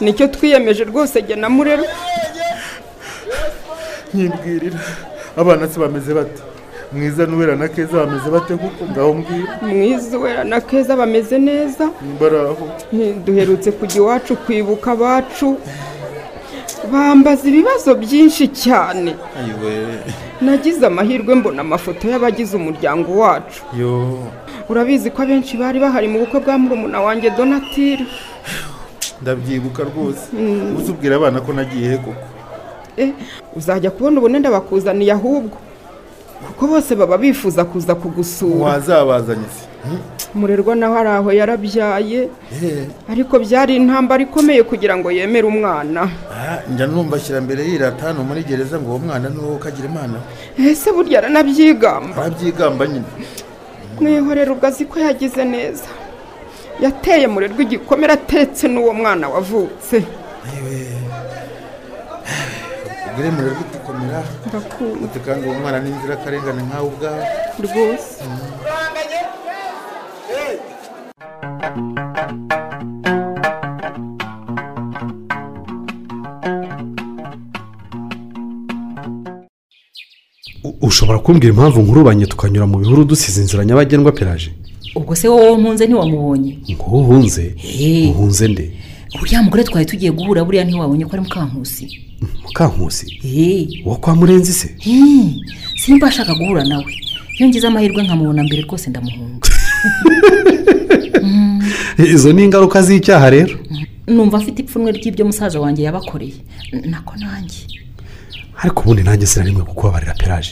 [0.01, 1.83] Nicyo twiyemeje rwose jye na murera
[4.13, 4.79] nkibwirira
[5.37, 6.41] abana se bameze bate?
[6.93, 11.89] Mwiza n'uwera na keza bameze bate kuko ngaho mbwira mwiza wera na keza bameze neza.
[12.01, 12.65] Nimba ari aho
[13.25, 15.57] duherutse kujya iwacu kwibuka abacu.
[16.91, 19.15] Bambaza ibibazo byinshi cyane.
[20.41, 23.61] Nagize amahirwe mbona amafoto y'abagize umuryango wacu.
[24.69, 28.05] Urabizi ko abenshi bari bahari mu bukwe bwa murumuna wanjye donatire
[29.21, 30.25] ndabyibuka rwose.
[30.77, 32.15] Uzi ubwira abana ko nagiye koko?
[32.97, 33.11] Eh,
[33.55, 35.57] uzajya kubona ubune ndabakuzaniye ahubwo.
[36.47, 38.65] Kuko bose baba bifuza kuza kugusura.
[38.65, 39.65] Wazabazanye se?
[40.35, 42.29] Murerwa nawe ari aho yarabyaye.
[42.53, 46.01] Eh, ariko byari intambara ikomeye kugira ngo yemere umwana.
[46.31, 49.87] Ah, njya numva ashyira mbere yirata hano muri gereza ngo uwo mwana ni wowe ukagira
[49.89, 50.17] imana.
[50.57, 52.15] Ese burya aranabyigamba?
[52.21, 53.05] Arabyigamba nyine.
[53.99, 55.89] Mwihorera ubwo azi ko yagize neza.
[56.79, 59.97] Yateye murerwa igikomere atetse n'uwo mwana wavutse.
[63.09, 65.19] Ubwire murere gutukomera ndakunda.
[65.25, 67.23] Kandi uwo mwana ni inzirakarengane nkawe ubwawe.
[67.65, 68.23] Rwose.
[68.23, 68.69] U-
[80.81, 84.49] ushobora kumbwira impamvu nkurubanye tukanyura mu bihuru dusize inzira nyabagendwa peraje
[84.97, 86.51] ubwo se wowe mpunze ntiwamubonye?
[86.71, 88.07] Ngo uhunze Hey.
[88.11, 88.65] uhunze nde?
[89.21, 91.85] Uriya mugore twari tugiye guhura buriya ntiwabonye ko ari mukankusi.
[92.43, 93.05] Mukankusi?
[93.85, 94.67] Uwo kwa murenzi se?
[95.81, 96.91] Simba ashaka guhura nawe.
[97.37, 99.49] Iyo ngize amahirwe nkamubona mbere rwose ndamuhunga.
[102.13, 103.53] izo ni ingaruka z'icyaha rero?
[104.07, 106.39] Numva afite ipfunwe ry'ibyo musaza wanjye yabakoreye.
[106.85, 107.61] Nako nanjye.
[108.61, 110.51] Ariko ubundi nanjye sinarimwe kukubabarira peraje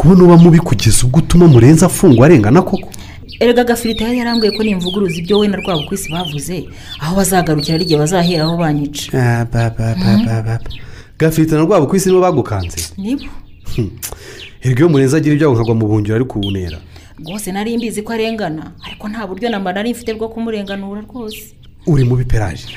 [0.00, 2.88] kubona uba mubi kugeza ubwo utuma murenzi afungwa arengana koko?
[3.40, 6.68] Erega gafirita yari yarambwiye ko nimvuguruza ibyo we na rwabukwisi bavuze
[7.00, 9.08] aho bazagarukira ari igihe bazaheraho banyica.
[9.12, 10.58] Ah,
[11.18, 12.80] gafirita na rwabo ku isi nibo bagukanze?
[12.96, 13.28] Nibo.
[14.62, 16.78] Erega iyo murenzi agira ibyago nkagwa mu buhungiro ari kuwunera
[17.24, 21.54] rwose nari mbizi ko arengana ariko nta buryo namba nari mfite bwo kumurenganura rwose.
[21.86, 22.76] Uri mubi peraje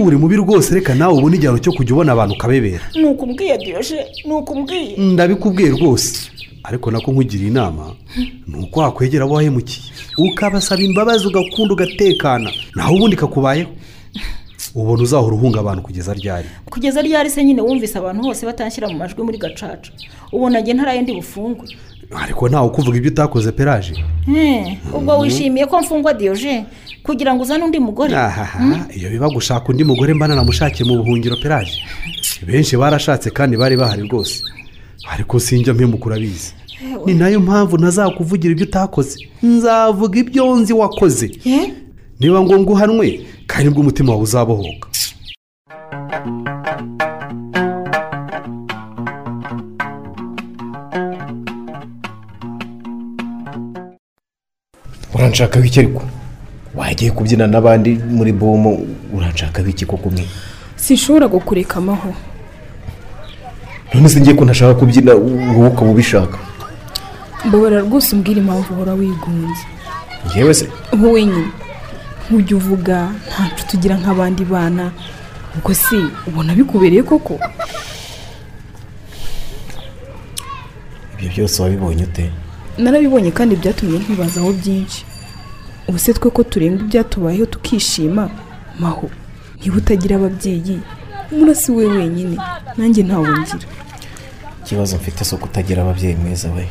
[0.00, 2.84] uri mubi rwose reka nawe ubone igihano cyo kujya ubona abantu ukabebera.
[2.94, 6.30] Ni ukumbwiye diyoje ni ukumbwiye ndabikubwiye rwose.
[6.64, 7.94] Ariko nako nkugiriye inama
[8.46, 9.86] ni uko wakwegera abo wahemukiye.
[10.18, 12.50] Ukabasaba imbabazi ugakunda ugatekana.
[12.74, 13.70] Naho ubundi kakubayeho
[14.74, 16.48] ubona uzahora uhunga abantu kugeza ryari?
[16.64, 19.90] Kugeza ryari se nyine wumvise abantu bose batanshyira mu majwi muri gacaca?
[20.32, 21.68] Ubona njye ntaraye ndi bufungwe.
[22.14, 23.94] Ariko ntawe ukuvuga ibyo utakoze peraje
[24.26, 26.64] Hmm, ubwo wishimiye ko mfungwa diyoje
[27.02, 28.16] kugira ngo uzane undi mugore.
[28.16, 31.78] Ahaha iyo biba gushaka undi mugore mba nanamushakiye mu buhungiro peraje
[32.46, 34.42] benshi barashatse kandi bari bahari rwose.
[35.12, 36.54] Ariko sinjya mpemuka urabizi
[37.06, 39.18] ni na yo mpamvu ntazakuvugira ibyo utakoze.
[39.42, 41.30] Nzavuga ibyo nzi wakoze.
[41.44, 41.70] Eh?
[42.20, 44.88] niba ngombwa uhanwe kandi ni bwo umutima wawe uzabohoka.
[55.26, 56.02] Uranshaka biki ariko?
[56.74, 58.78] Wagiye kubyina n'abandi muri bomo
[59.12, 60.24] uranshaka biki koko mwe?
[60.76, 62.14] Sinshobora kukureka amaho
[63.94, 66.38] none se ngiye ko ntashaka kubyina wowe ukaba ubishaka
[67.44, 69.62] mbabara rwose umbwira impamvu uhora wigunze.
[70.26, 70.66] Ngewe se?
[71.02, 71.48] Wowe nyine
[72.30, 74.90] nk'ujya uvuga nta nshuti ugira nk'abandi bana.
[75.56, 77.38] Ubwo si ubona bikubereye koko?
[81.18, 82.30] Ibyo byose wabibonye ute?
[82.78, 85.04] Narabibonye kandi byatumye nkwibazaho byinshi.
[85.88, 88.30] Ubu se twe ko turenga ibyatubayeho tukishima
[88.78, 89.10] maho.
[89.60, 90.80] Niba utagira ababyeyi
[91.32, 92.36] umurasi we wenyine.
[92.76, 93.66] Nanjye ntawe ngira.
[94.62, 96.68] Ikibazo mfite si ukutagira ababyeyi mwiza we.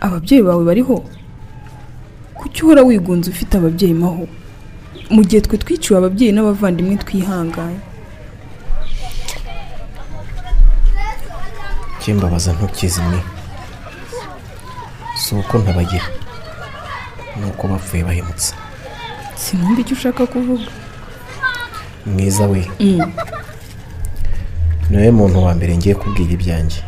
[0.00, 1.04] Ababyeyi bawe bariho?
[2.34, 4.28] Kuki uhora wigunze ufite ababyeyi maho?
[5.10, 7.80] Mu gihe twe twiciwe ababyeyi n'abavandimwe twihanganye
[12.00, 13.20] kimbabaza ntukizi mwe
[15.20, 16.04] si uko ntabagira.
[17.38, 18.54] Ni uko bapfuye bahemutse.
[19.36, 20.66] Sinumva icyo ushaka kuvuga.
[22.06, 22.70] Mwiza we.
[24.90, 26.80] Niwe muntu wa mbere ngiye kubwira ibyanjye.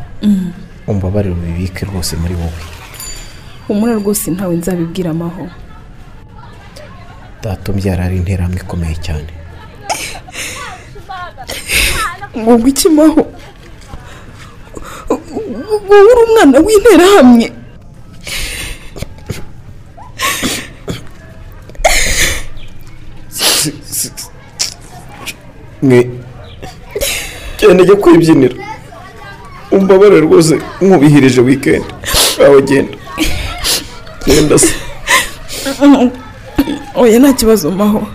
[0.87, 2.61] Umbabarire ubibike rwose muri wowe.
[3.67, 5.47] Humura rwose ntawe nzabibwira amaho
[7.43, 9.27] data umbyara ari interahamwe ikomeye cyane.
[12.37, 13.23] Ngo iki maho?
[15.89, 17.45] Wowe uri umwana w'interahamwe.
[25.83, 25.99] Mwe
[27.59, 28.55] genda ujye kwibyinira.
[29.71, 31.87] Umbabarire rwose nkubihirije wikendi
[32.39, 32.97] wawe genda
[34.25, 34.73] genda se.
[36.95, 38.07] Oya nta kibazo maho.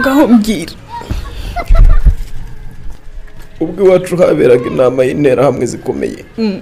[0.00, 0.72] Ngaho mbwira.
[3.60, 6.24] Ubwo iwacu haberaga inama y'interahamwe zikomeye.
[6.38, 6.60] Mm.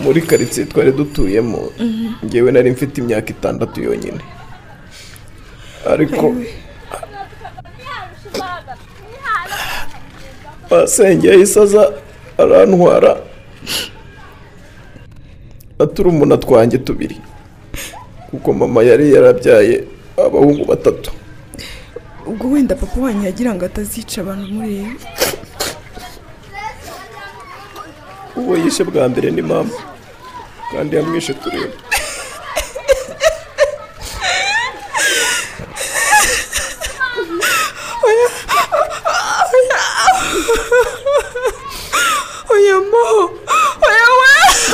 [0.00, 1.70] muri karitsiye twari dutuyemo.
[1.80, 2.12] Mhm.
[2.24, 4.20] ngewe nari mfite imyaka itandatu yonyine.
[5.92, 6.34] Ariko
[10.74, 11.82] masenge yahise aza
[12.42, 13.12] arantwara
[15.78, 17.16] aturumuna twanjye tubiri.
[18.30, 19.84] Kuko mama yari yarabyaye
[20.26, 21.10] abahungu batatu.
[22.26, 24.90] Ubwo wenda papa wanyu yagira ngo atazica abantu mureba
[28.36, 29.74] uwo yishe bwa mbere ni mama.
[30.72, 31.76] Kandi yamwishe tureba
[42.52, 43.22] oya maho
[43.88, 44.32] oya we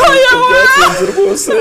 [0.09, 0.33] oya
[1.01, 1.53] byagenze rwose.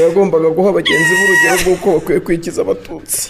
[0.00, 3.22] Yagombaga guha bagenzi b'urugero rw'uko bakwiye kwikiza abatutsi.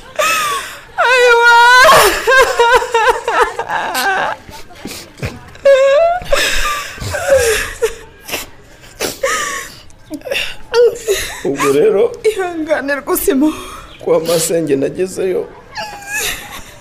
[11.45, 13.55] Ubwo rero ihangane rwose maho
[14.03, 15.43] kwa masenge nagezeyo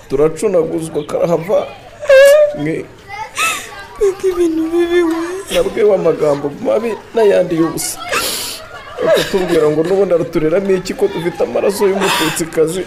[0.10, 1.60] turacunaguzwa karahava.
[3.98, 5.20] Mbega ibintu bibi we
[5.54, 7.98] nabwiwe amagambo mabi n'ayandi y'ubusa
[9.06, 12.82] bakatubwira ngo n'ubundi aratureramo iki ko dufite amaraso y'umututsikazi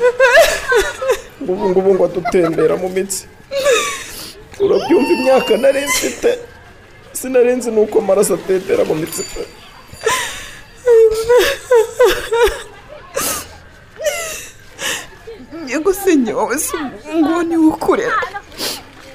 [1.50, 3.22] ubu ngubu ngo adutembera mu mitsi.
[4.64, 6.30] Urabyumva imyaka nari mfite?
[7.18, 9.22] Sinari nzi nuko amaraso atembera mu mitsi.
[9.32, 9.42] Pe
[15.68, 16.76] nyagusenge wowe si
[17.16, 18.16] ngo ni we ukurera.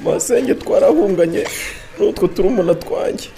[0.04, 1.44] Masenge twarahunganye.
[2.00, 3.30] N'utwo turumuna twanjye.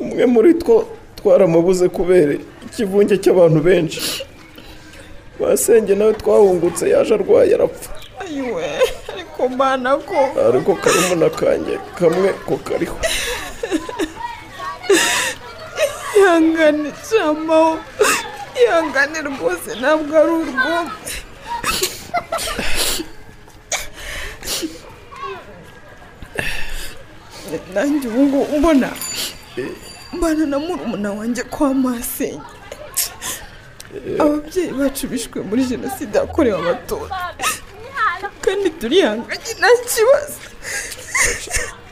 [0.00, 2.32] Umwe muri two twaramubuze kubera
[2.66, 4.00] ikivunge cy'abantu benshi.
[5.40, 7.90] Masenge nawe twahungutse yaje arwaye arapfa.
[8.22, 8.64] Ayiwe
[9.12, 10.18] ariko mbana ko.
[10.48, 12.96] Ariko karumuna kanjye kamwe ko kariho.
[16.18, 17.78] Ihangane cyamaho
[18.62, 20.92] ihangane rwose ntabwo ari urwumwe
[27.74, 28.90] nanjye ubu ngubu mbona
[30.12, 32.40] mbana na murumuna wanjye kwa masenge
[34.18, 37.14] ababyeyi bacu bishwe muri jenoside yakorewe abatutsi.
[38.40, 40.40] Kandi turihanganye nta kibazo.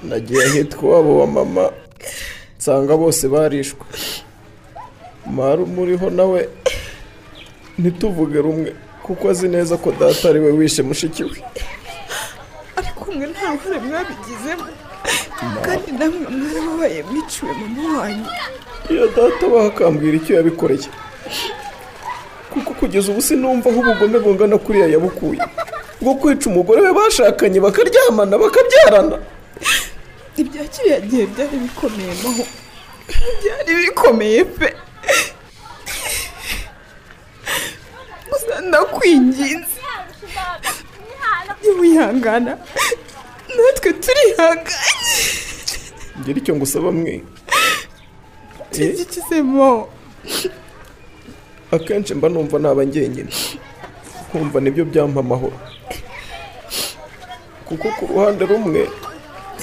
[0.02, 1.72] Nagiye ahitwa iwabo wa mama
[2.58, 3.84] nsanga bose barishwe.
[5.26, 6.48] Marume uriho nawe
[7.78, 11.42] ntituvuge rumwe kuko azi neza ko data ari we wishe mushiki we.
[12.76, 14.66] Ariko mwe nta ruhare mwabigizemo.
[15.64, 18.26] Kandi namwe mwarababaye mwiciwe mama wanyu
[18.90, 20.88] iyo data bakambwira icyo yabikoreye.
[22.52, 25.40] Kuko kugeza ubu sinumva aho ubugome bungana kuriya yabukuye.
[26.00, 29.16] Bwo kwica umugore we bashakanye bakaryamana bakabyarana.
[30.36, 32.44] Ibya kiriya gihe byari bikomeye maho.
[33.42, 34.68] Byari bikomeye pe
[38.30, 39.76] gusa ndakwinginze.
[41.80, 42.52] Wihangana
[43.56, 44.74] natwe turihanganye
[46.20, 47.22] ngira icyo ngusaba mwe.
[48.72, 49.88] Kigikizemo
[51.70, 53.30] akenshi mba numva naba njyenyine.
[54.28, 55.56] Nkumva ni byo byampa amahoro.
[57.66, 58.82] Kuko ku ruhande rumwe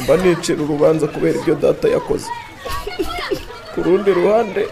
[0.03, 2.29] mba nicira urubanza kubera ibyo data yakoze.
[3.73, 4.67] Ku rundi ruhande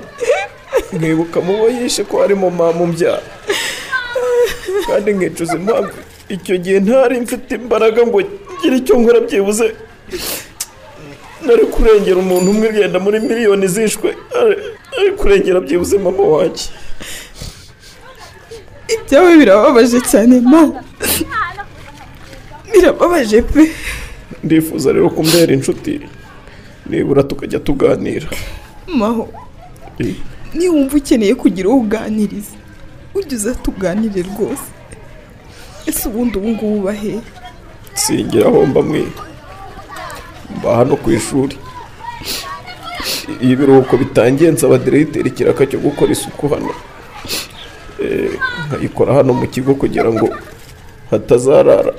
[0.93, 3.23] nkibuka mu bo yishe ko harimo mama umbyara
[4.87, 5.95] kandi nkicuza impamvu
[6.29, 9.67] icyo gihe ntari mfite imbaraga ngo ngire icyo nkora byibuze.
[11.45, 14.09] Nari kurengera umuntu umwe ugenda muri miliyoni zishwe.
[14.39, 16.65] Ari- kurengera byibuze mama wanjye.
[18.93, 20.61] Ibyawe birababaje cyane ma.
[22.73, 23.71] Birababaje pe.
[24.43, 26.01] Ndifuza rero kumbera inshuti.
[26.89, 28.27] Nibura tukajya tuganira.
[28.87, 29.29] Maho
[30.53, 32.55] niba wumva ukeneye kugira uwo uganiriza.
[33.15, 34.67] Ujye uza tuganire rwose.
[35.85, 37.19] Ese ubundi ubu ngubu uba he
[37.93, 38.49] singira
[38.81, 39.05] mwe
[40.63, 41.55] hano ku ishuri.
[43.41, 46.73] Iyo ibiruhuko bitangiye nsaba diregiteri ikiraka cyo gukora isuku hano.
[48.01, 48.33] Eh,
[48.67, 50.29] nkayikora hano mu kigo kugira ngo
[51.11, 51.93] hatazarara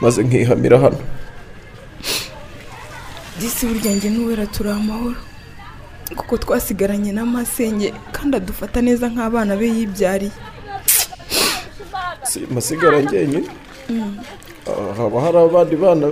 [0.00, 1.00] maze nkihamira hano.
[3.40, 5.16] Disi burya njye n'uwera turi amahoro.
[6.16, 10.32] Kuko twasigaranye n'amasenge kandi adufata neza nk'abana be yibyariye.
[12.22, 13.48] Si masigara njyenyine.
[13.88, 14.18] Mm.
[14.68, 16.06] Ah, haba hari abandi bana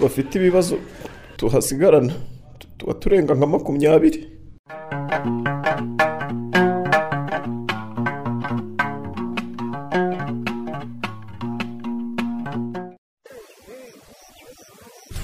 [0.00, 0.74] bafite ibibazo
[1.36, 2.12] tuhasigarana.
[2.78, 4.20] Tuba turenga nka makumyabiri.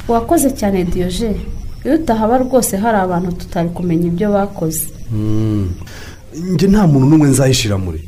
[0.09, 1.31] Wakoze cyane diyoje
[1.85, 4.87] iyo utahaba rwose hari abantu tutari kumenya ibyo bakoze.
[5.11, 5.69] Hmm.
[6.53, 8.01] Njye nta muntu n'umwe nzayishira muri.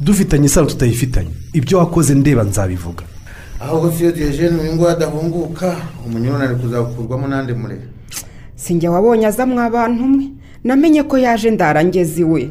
[0.00, 1.30] Dufitanye isano tutayifitanye.
[1.58, 3.04] Ibyo wakoze ndeba nzabivuga.
[3.62, 5.68] Ahubwo si iyo diyejene uyu nguyu adahunguka
[6.06, 7.86] umunyururu ari kuzakurwamo n'andi murere
[8.62, 10.24] sinjye wabonye aza abantu umwe.
[10.64, 12.42] Namenye ko yaje ndarangeze iwe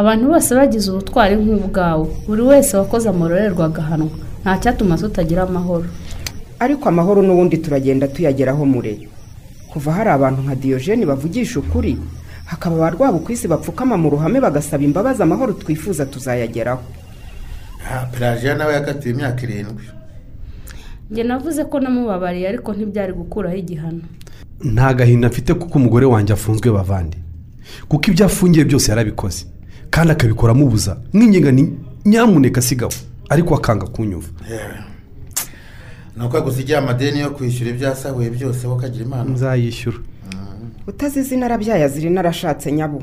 [0.00, 4.10] abantu bose bagize ubutwari nk'ubwawe buri wese wakoze amororerwa agahanwa.
[4.42, 5.86] Nta cyatuma tutagira amahoro.
[6.58, 9.08] Ariko amahoro n'ubundi turagenda tuyageraho mure.
[9.70, 11.94] Kuva hari abantu nka diyojeni bavugisha ukuri
[12.50, 16.82] hakaba ba rwabukwisi bapfukama mu ruhame bagasaba imbabazi amahoro twifuza tuzayageraho.
[18.12, 19.84] Pelajiya nawe yakatiwe imyaka irindwi.
[21.10, 24.00] Njye navuze ko namubabariye ariko ntibyari gukuraho igihano.
[24.64, 27.16] Nta gahinda mfite kuko umugore wanjye afunzwe bavandi.
[27.88, 29.46] Kuko ibyo afungiye byose yarabikoze.
[29.90, 30.96] Kandi akabikora amubuza.
[31.12, 32.92] Mwinginga ni nyamuneka sigaho.
[33.28, 34.28] Ariko akanga kunyumva.
[36.16, 39.98] Ni uko agusigiye amadeni yo kwishyura ibyo yasahuye byose wowe ukagira impano nzayishyura.
[40.86, 43.02] Utazi izina arabyaye azira narashatse nyabo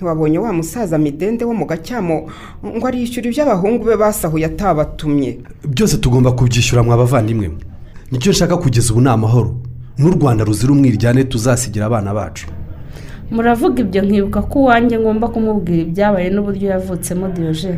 [0.00, 2.16] ntiwabonye wa musaza midende wo mu gacyamo
[2.64, 5.38] ngo arishyura ibyo abahungu be basahuye atabatumye.
[5.68, 7.58] Byose tugomba kubyishyura mwa bavandimwe mwe.
[8.10, 9.54] Nicyo nshaka kugeza ubu ni amahoro.
[9.98, 12.46] N'u rwanda ruzira umwiryane tuzasigira abana bacu.
[13.30, 17.76] Muravuga ibyo nkibuka ko uwanjye ngomba kumubwira ibyabaye n'uburyo yavutsemo diyoje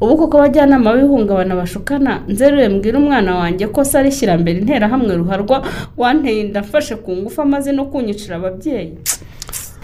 [0.00, 5.64] ubu koko abajyanama b'ihungabana bashukana nzeruye mbwira umwana wanjye ko se arishyira mbere interahamwe ruharwa
[5.96, 8.92] wanteye inda afashe ku ngufu amaze no kunyicira ababyeyi.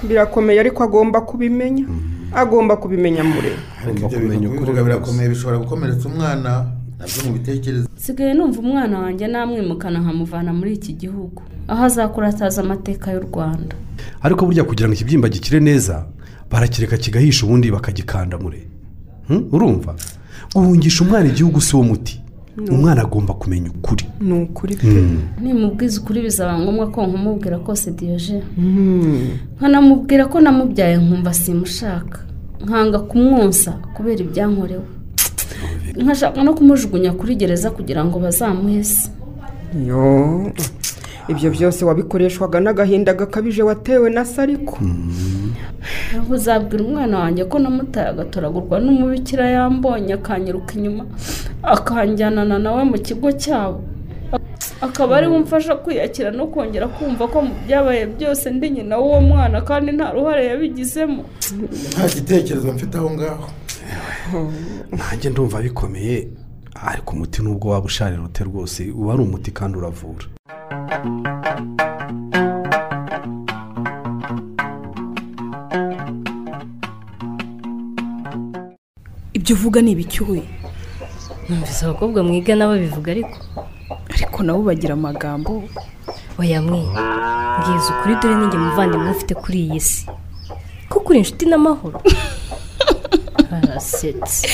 [0.09, 1.84] Birakomeye ariko agomba kubimenya.
[2.34, 3.53] Agomba kubimenya mure.
[3.82, 6.66] Ariko ibyo bintu kubivuga birakomeye bishobora gukomeretsa umwana
[6.98, 7.88] na byo mu bitekerezo.
[7.96, 11.42] Nsigaye numva umwana wanjye namwimukana nkamuvana muri iki gihugu.
[11.68, 13.76] Aho azakura atazi amateka y'u rwanda.
[14.22, 16.07] Ariko burya kugira ngo ikibyimba gikire neza
[16.50, 18.66] barakireka kigahisha ubundi bakagikanda mure.
[19.28, 19.48] Hmm?
[19.53, 19.94] urumva?
[20.55, 22.20] Guhungisha umwana igihugu si wo muti.
[22.70, 24.05] Umwana agomba kumenya ukuri.
[24.20, 24.76] Ni ukuri.
[25.40, 28.42] Nimubwiza ukuri bizaba ngombwa ko nkumubwira kose diyoje
[29.59, 32.18] nkanamubwira ko namubyaye nkumva simushaka.
[32.64, 34.84] Nkanga kumwonsa kubera ibyankorewe.
[35.96, 39.11] Nkashaka no kumujugunya kuri gereza kugira ngo bazamuhese.
[39.86, 40.53] Yo.
[41.28, 44.78] Ibyo byose wabikoreshwaga n'agahinda gakabije watewe na sariko.
[46.30, 51.04] Uzabwira umwana wanjye ko namutaye agatoragurwa n'umubikira yambonye akanyiruka inyuma
[51.62, 53.80] akanjyanana nawe mu kigo cyabo.
[54.80, 59.20] Akaba ari we umfasha kwiyakira no kongera kumva ko mu byabaye byose ndi nyina w'uwo
[59.20, 61.22] mwana kandi nta ruhare yabigizemo.
[61.92, 63.46] Nta gitekerezo mfite aho ngaho.
[64.98, 66.28] Nanjye ndumva bikomeye
[66.88, 70.24] ariko umuti nubwo waba usharira ute rwose uba ari umuti kandi uravura.
[79.43, 80.47] Ibyo uvuga ni ibicyuye
[81.49, 83.36] numvise abakobwa mwiga nabo bivuga ariko.
[84.14, 85.53] Ariko nabo bagira amagambo.
[86.38, 86.80] Oya mwe.
[87.59, 90.07] Mbwiza ukuri dore ninjye muvandimwe ufite kuri iyi si.
[90.90, 91.99] Kuko uri inshuti n'amahoro.
[93.57, 94.47] Arasetse.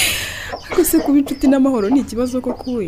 [0.64, 2.86] Ariko se kuba inshuti n'amahoro ni ikibazo koko we?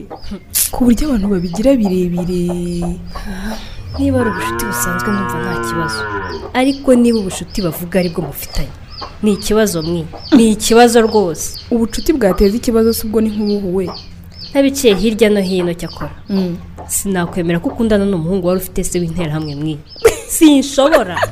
[0.72, 2.40] Ku buryo abantu babigira birebire.
[3.98, 6.00] Niba ari ubucuti busanzwe numva nta kibazo.
[6.60, 8.74] Ariko niba ubucuti bavuga ari bwo mufitanye.
[9.22, 10.06] Ni ikibazo mwe.
[10.36, 11.60] Ni ikibazo rwose.
[11.70, 13.90] Ubucuti bwateza ikibazo se ubwo ni nk'ubuhu we
[14.50, 16.10] ntabiciye hirya no hino cyakora
[16.90, 19.78] sinakwemera ko ukundana n'umuhungu wari ufite se w'interahamwe mwe.
[20.28, 21.16] Sinshobora.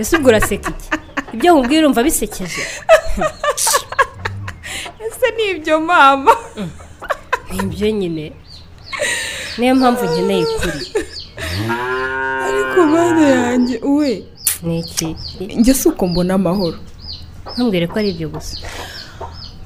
[0.00, 0.88] Ese ubwo uraseka iki?
[1.34, 2.62] Ibyo nkubwira urumva bisekeje.
[5.06, 6.32] Ese ni ibyo mama?
[7.54, 8.32] Nibyo nyine.
[9.58, 10.80] Niyo mpamvu nkeneye kuri
[12.46, 14.24] ariko bane yanjye we
[14.62, 15.16] ni iki
[15.58, 16.76] njye si uko mbona amahoro.
[17.54, 18.56] Ntumbwire ko ari ibyo gusa.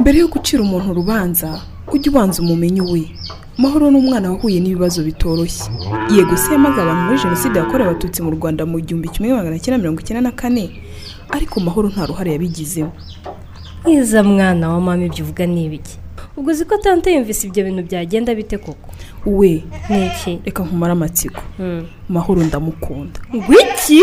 [0.01, 1.61] Mbere yo gucira umuntu urubanza
[1.93, 3.03] ujye ubanza umumenye we
[3.59, 5.65] mahoro ni umwana wahuye n'ibibazo bitoroshye.
[6.15, 9.79] Yego se yamaze abantu muri jenoside yakorewe abatutsi mu rwanda mu gihumbi kimwe magana cyenda
[9.79, 10.71] mirongo icyenda na kane?
[11.31, 12.93] Ariko mahoro nta ruhare yabigizemo.
[13.85, 15.99] Mwiza mwana wa mama ibyo uvuga ni ibiki?
[16.37, 18.89] Ubwo uzi ko tante yumvise ibyo bintu byagenda bite koko?
[19.27, 19.65] We
[20.45, 21.43] reka nkumare amatsiko.
[22.09, 23.21] Mahoro ndamukunda.
[23.49, 24.03] Wiki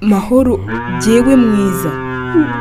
[0.00, 0.60] mahoro
[1.04, 1.90] jyewe mwiza.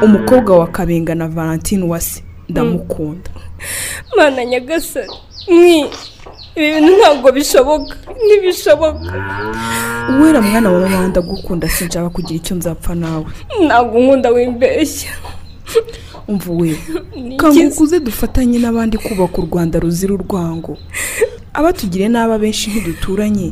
[0.02, 3.30] Umukobwa wa kabenga na valentine uwase ndamukunda.
[4.18, 5.14] Mana nyagasani
[5.48, 5.80] mwi
[6.56, 9.14] ibi bintu ntabwo bishoboka ntibishoboka.
[10.10, 13.26] Uwera mwana wa mama ndagukunda sinshaka kugira icyo nzapfa nawe.
[13.66, 15.10] Ntabwo nkunda wimbeshya.
[16.28, 16.78] Umva we
[17.40, 20.78] kangukuze dufatanye n'abandi kubaka u rwanda ruzira urwango.
[21.54, 23.52] Abatugiriye nabi abenshi ntiduturanye.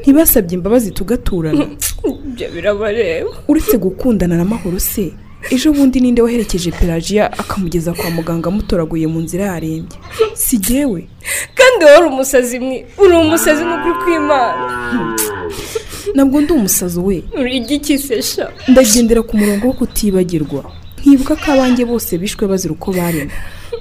[0.00, 1.64] Ntibasabye imbabazi tugaturana.
[2.28, 3.30] Ibyo birabareba.
[3.48, 5.12] Uretse gukundana na mahoro se
[5.50, 9.98] ejo bundi ninde waherekeje pelagiya akamugeza kwa muganga amutoraguye mu nzira yarembye?
[10.34, 11.08] Si jyewe?
[11.54, 14.64] Kandi wowe uri umusazi mwe uri umusazi n'ukuri kw'imana
[16.14, 17.16] ntabwo ndi umusazi we.
[17.40, 18.44] Uri igikisesha.
[18.68, 20.62] Ndagendera ku murongo wo kutibagirwa.
[21.02, 23.34] Nkibuka ko abanjye bose bishwe bazira uko baremwe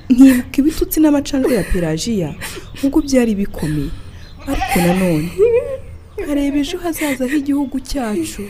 [0.10, 2.30] nkibuka ibitutsi n'amacandwe ya pelajiya
[2.78, 3.92] nk'uko byari bikomeye.
[4.50, 5.30] Ariko nanone
[6.22, 8.44] nkareba ejo hazaza h'igihugu cyacu.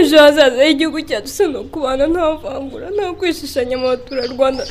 [0.00, 4.62] Ejo hazaza h'igihugu cyacu si no kubana nta vangura nta kwishishanya mu baturarwanda.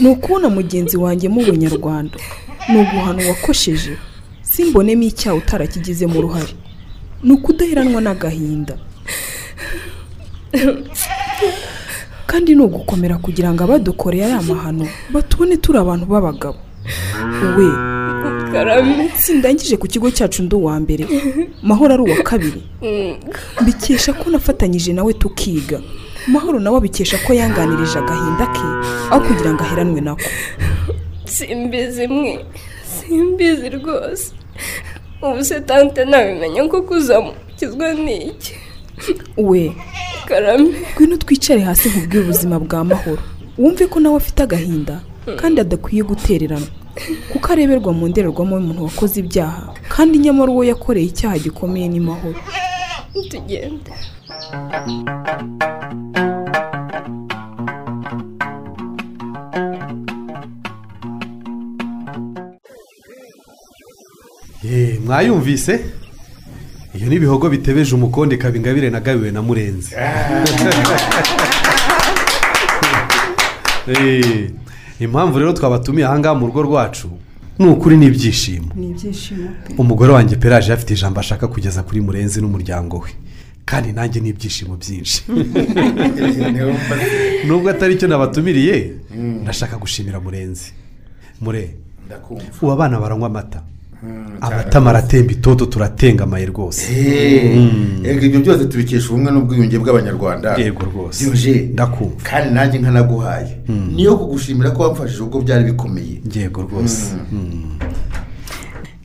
[0.00, 2.16] Ni ukubona mugenzi wanjye mu bunyarwanda.
[2.68, 3.94] Ni uguhana uwakosheje
[4.50, 6.54] simbonemo icyaha utarakigizemo uruhare
[7.22, 8.74] ni ukudaheranwa n'agahinda.
[12.36, 16.60] kandi ni ugukomera kugira ngo abadukoreye ari amahano batubone turi abantu b'abagabo.
[17.56, 17.64] We
[18.52, 19.08] karame.
[19.16, 21.08] Sindangije ku kigo cyacu ndi uwa mbere.
[21.62, 22.60] Mahoro ari uwa kabiri.
[23.62, 25.80] Mbikesha ko nafatanyije nawe tukiga.
[26.28, 28.60] Mahoro nawe abikesha ko yanganirije agahinda ke
[29.10, 30.28] aho kugira ngo aheranwe nako
[31.24, 32.44] simbizi mwe.
[32.84, 34.32] Simbizi rwose.
[35.24, 38.52] Ubu se tante ntabimenya ko kuzamukizwa n'iki
[39.36, 39.76] we.
[40.28, 40.74] Karame.
[40.94, 43.22] Ngwino twicare hasi nkubwire ubuzima bwa mahoro.
[43.58, 45.00] Wumve ko nawe afite agahinda
[45.40, 46.66] kandi adakwiye gutererana.
[47.32, 52.38] Kuko areberwa mu ndorerwamo y'umuntu wakoze ibyaha kandi nyamara uwo yakoreye icyaha gikomeye ni mahoro.
[53.30, 53.92] Tugende.
[64.62, 65.74] Ye, mwayumvise?
[66.96, 69.94] Iyo ni ibihogo bitebeje umukondo ikaba ingabire nagabiwe na murenzi.
[73.88, 74.50] Eh,
[75.00, 77.08] impamvu rero twabatumiye ahangaha mu rugo rwacu
[77.58, 78.72] ni ukuri n'ibyishimo.
[78.74, 83.10] Ni ibyishimo umugore wanjye peraje afite ijambo ashaka kugeza kuri murenzi n'umuryango we.
[83.64, 85.22] Kandi nanjye ni ibyishimo byinshi.
[87.46, 88.92] Nubwo atari cyo nabatumiriye
[89.42, 90.72] ndashaka gushimira murenzi.
[91.40, 91.74] Mure
[92.60, 93.62] ubu abana baranywa amata.
[94.40, 96.86] Amata maratemba itoto turatengamaye rwose.
[98.04, 100.56] Ega ibyo byose tubikesha ubumwe n'ubwiyunge bw'abanyarwanda.
[100.56, 101.24] Yego rwose.
[101.72, 102.16] Ndakumva.
[102.22, 103.56] Kandi nanjye nkanaguhaye.
[103.94, 106.20] Niyo kugushimira ko wamfashije ubwo byari bikomeye.
[106.34, 107.14] Yego rwose.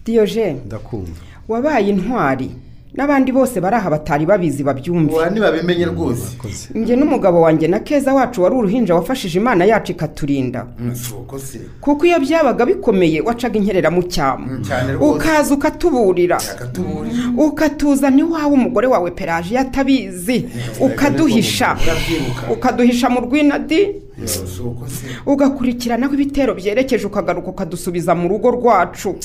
[0.06, 1.12] Diyoje ndakumva.
[1.47, 2.52] wabaye intwari.
[2.96, 5.14] N'abandi bose bari aha batari babizi babyumve.
[5.16, 6.36] Wa ntibabimenye rwose.
[6.76, 10.68] Njye n'umugabo wanjye na keza wacu wari uruhinja wafashije imana yacu ikaturinda.
[11.82, 15.16] Kuko iyo byabaga bikomeye wacaga inkerera mu cyane rwose.
[15.16, 16.38] Ukaza ukatuburira.
[16.38, 20.46] Akatuburira ukatuzana iwawe umugore wawe peraje atabizi
[20.80, 21.78] ukaduhisha.
[22.54, 23.88] ukaduhisha mu rwinadi.
[25.26, 29.15] Ugakurikiranaho ibitero byerekeje ukagaruka ukadusubiza mu rugo rwacu.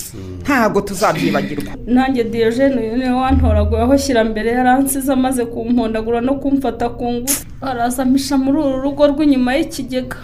[0.43, 1.73] Ntabwo tuzabyibagirwa.
[1.87, 7.05] Nanjye diyojene uyu ni we wantoraguye aho shyira mbere yaransize amaze kumpondagura no kumfata ku
[7.13, 7.45] ngufu.
[7.61, 10.17] Arazamisha muri uru rugo rw'inyuma y'ikigega.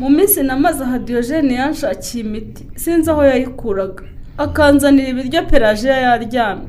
[0.00, 4.02] Mu minsi namaze aha diyojene yanshakiye imiti sinzi aho yayikuraga.
[4.38, 6.68] Akanzanira ibiryo peraje yaryamye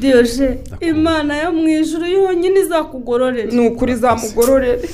[0.00, 4.88] diyoje imana yo mu ijuru yonyine izakugororera ni ukuri izamugororere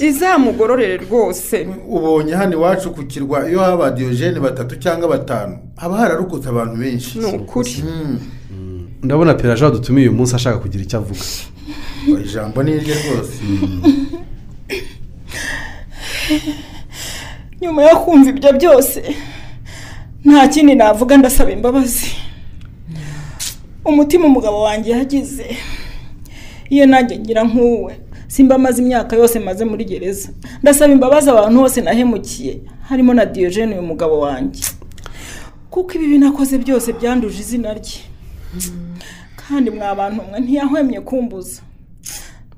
[0.00, 1.66] izamugororere rwose.
[1.88, 7.18] Ubonye hano iwacu ku kirwa iyo haba diyojene batatu cyangwa batanu haba hararokotse abantu benshi.
[7.18, 7.84] Ni ukuri
[9.02, 11.20] ndabona peraje wadutumiye uyu munsi ashaka kugira icyo avuga.
[12.24, 13.34] Ijambo ni irye rwose.
[17.62, 19.02] Nyuma yo kumva ibyo byose
[20.24, 22.06] nta kindi navuga ndasaba imbabazi.
[23.84, 25.56] Umutima umugabo wanjye yagize.
[26.70, 30.28] Iyo nanjye ngira nk'uwe simba amaze imyaka yose maze muri gereza.
[30.62, 34.62] Ndasaba imbabazi abantu bose nahemukiye harimo na diyojene uyu mugabo wanjye.
[35.70, 38.00] Kuko ibi binakoze byose byanduje izina rye.
[39.36, 41.62] Kandi mwa bantu mwe ntiyahwemye kumbuza.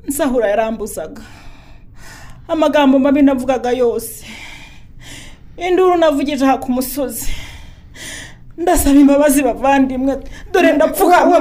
[0.08, 1.22] Nsahura yarambuzaga.
[2.48, 4.24] Amagambo mabi navugaga yose.
[5.68, 7.26] Induru navugije aha ku musozi.
[8.58, 10.16] Ndasaba imbabazi bavandimwe.
[10.52, 11.36] Dore ndapfukamye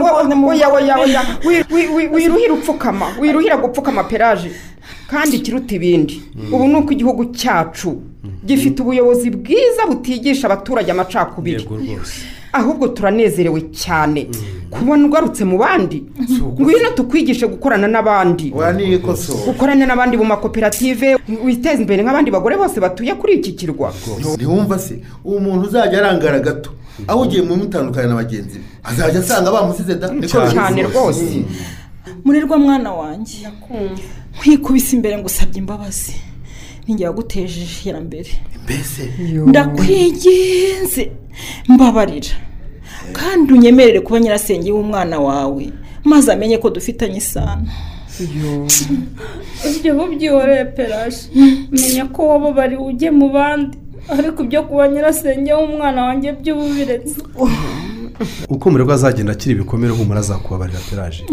[0.49, 4.51] oya oya oya wi- wi- wi- wiruhira upfukama wiruhira gupfukama peraje
[5.09, 6.21] kandi ikiruta ibindi.
[6.53, 8.01] Ubu ni uko igihugu cyacu
[8.45, 11.63] gifite ubuyobozi bwiza butigisha abaturage amacakubiri.
[12.53, 14.27] Ahubwo turanezerewe cyane.
[14.69, 16.03] Kubona ugarutse mu bandi.
[16.61, 18.49] Ngwino tukwigishe gukorana n'abandi.
[19.45, 23.93] Gukorana n'abandi mu makoperative witeze imbere nk'abandi bagore bose batuye kuri iki kirwa.
[24.35, 26.71] Ntiwumva se uwo muntu uzajya arangara gato.
[27.07, 28.65] Aho ugiye mu mutandukanye na bagenzi be.
[28.83, 30.07] Azajya asanga bamusize da.
[30.13, 31.43] Niko Cyane cyane rwose.
[32.23, 33.37] Murirwa mwana wanjye.
[34.35, 36.13] Nkwikubise imbere ngo usabye imbabazi.
[36.87, 38.29] Ninjye waguteje iterambere
[38.63, 39.09] mbese?
[39.47, 41.11] Ndakwiginze.
[41.67, 42.35] Mbabarira.
[43.13, 45.69] Kandi unyemerere kuba nyirasenge w'umwana wawe
[46.03, 47.67] maze amenye ko dufitanye isano.
[49.69, 51.17] Ibyo bubyihoreye peraje
[51.71, 53.77] menya ko wababariwe ujye mu bandi.
[54.09, 57.15] Ariko ibyo kuba nyirasenge w'umwana wanjye by'ububiretse
[58.49, 61.23] uko umurego azagenda akira ibikomere humura azakubabarira peraje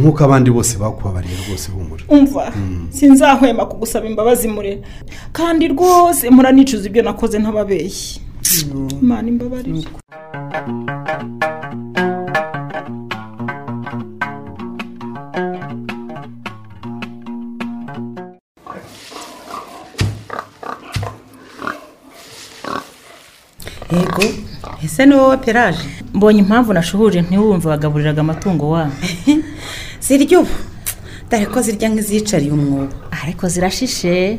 [0.00, 2.02] nk'uko abandi bose bakubabariye rwose humura.
[2.08, 2.52] Umva
[2.90, 4.82] sinzahwema kugusaba imbabazi mure
[5.32, 8.20] kandi rwose muranicuza ibyo nakoze ntababeshyi
[9.02, 9.86] imana imbabarire.
[23.92, 24.22] Yego.
[24.84, 25.78] Ese ni wowe peraje
[26.14, 28.92] mbonye impamvu nashuhuje ntiwumve wagaburiraga amatungo wabo
[30.06, 30.50] zirya ubu.
[31.30, 32.92] Dore ko zirya nk'izicariye umwobo.
[33.22, 34.38] Ariko zirashishe.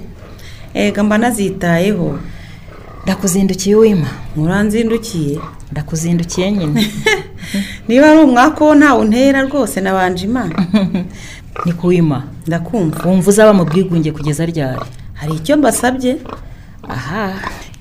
[0.74, 2.20] Ega mba nazitayeho.
[3.04, 4.08] Ndakuzindukiye wima.
[4.36, 5.40] Muranzindukiye.
[5.72, 6.88] Ndakuzindukiye nyine.
[7.88, 10.56] Niba ari umwaka wo ntawe untera rwose nabanje imana
[11.66, 13.10] ni kuwima ndakumva.
[13.10, 14.86] Wumva uzaba mu bwigunge kugeza ryari?
[15.14, 16.18] Hari icyo mbasabye?
[16.90, 17.34] Aha.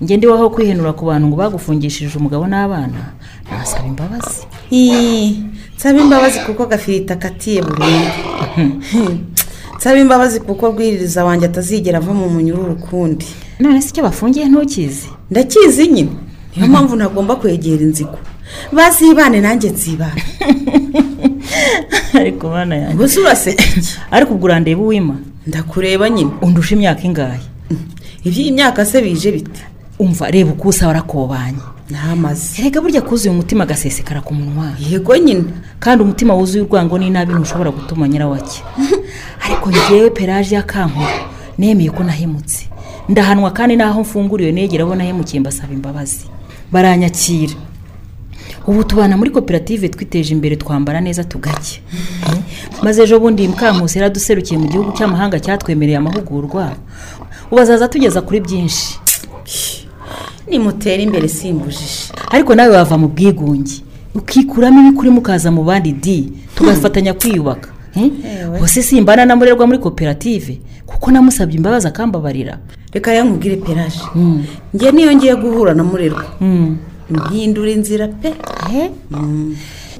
[0.03, 3.01] Njye ndiwaho kwihenura ku bantu ngo bagufungishije umugabo n'abana.
[3.51, 4.43] Nasaba imbabazi.
[5.77, 8.11] Nsaba imbabazi kuko gafirita akatiye burundu
[9.77, 13.27] nsaba imbabazi kuko rwiririza wanjye atazigera ava mu munyururu ukundi.
[13.61, 16.11] None se icyo bafungiye ntukizi ndakizi nyine.
[16.57, 18.19] Niyo mpamvu ntagomba kwegera inzigo
[18.73, 20.23] bazibane nanjye nzibana
[22.21, 22.95] ariko bana yanjye.
[22.95, 23.65] Ubuse uraseka
[24.11, 25.17] ariko ubwo urandeba uwima.
[25.47, 26.31] Ndakureba nyine.
[26.43, 27.41] Undusha imyaka ingahe?
[28.25, 29.72] Iby'iyi myaka se bije bite?
[30.03, 34.73] Umva reba uko usa warakobanye ntamaze erega burya kuzuye umutima agasesekara ku munwa.
[34.91, 35.45] Yego nyine.
[35.79, 38.63] Kandi umutima wuzuye urwango n'inabi ntushobora gutuma nyirawake
[39.45, 41.07] ariko ngewe peraje y'akankuru
[41.59, 42.67] nemeye ko nahemutse.
[43.09, 46.27] Ndahanwa kandi n'aho mfunguriwe negera abo nahemukiye mbasaba imbabazi.
[46.73, 47.55] Baranyakira.
[48.67, 51.83] Ubu tubana muri koperative twiteje imbere twambara neza tugake
[52.85, 56.73] maze ejo bundi mukankusi yaraduserukiye mu gihugu cy'amahanga cyatwemereye amahugurwa
[57.51, 59.03] ubu azaza tugeza kuri byinshi.
[60.53, 62.13] Nimutera imbere simbujije.
[62.31, 63.83] Ariko nawe wava mu bwigunge.
[64.15, 67.69] Ukikuramo ibikurimo ukaza mu bandi di tugafatanya kwiyubaka.
[67.97, 68.59] Ewe.
[68.61, 72.59] bose simbana na murerwa muri koperative kuko namusabye imbabazi akambabarira.
[72.93, 74.01] Reka yankubwire peraje
[74.75, 76.25] njye niyo ngiye guhura na murerwa.
[77.11, 78.33] Mpindura inzira pe.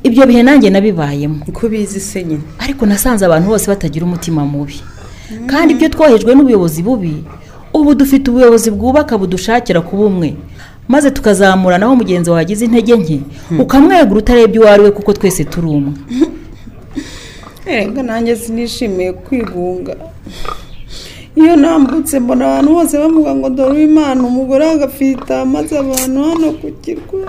[0.03, 1.45] Ibyo bihe nanjye nabibayemo.
[1.49, 4.81] Uko bizi se nyine ariko nasanze abantu bose batagira umutima mubi.
[5.47, 7.25] Kandi ibyo twohejwe n'ubuyobozi bubi
[7.83, 10.35] ubu dufite ubuyobozi bwubaka budushakira kuba umwe.
[10.89, 13.21] Maze tukazamura naho mugenzi wagize intege nke
[13.59, 15.93] ukamwegura utarebye uwo ari we kuko twese turi umwe.
[17.67, 19.97] Reka nanjye sinishimiye kwigunga.
[21.37, 26.69] Iyo nambutse mbona abantu bose bavuga ngo dore uwimana umugore agafita maze abantu hano ku
[26.83, 27.29] kirwa.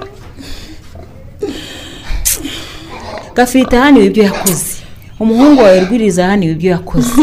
[3.36, 4.74] Gafirita haniwe ibyo yakoze.
[5.20, 7.22] Umuhungu wawe rwiriza haniwe ibyo yakoze.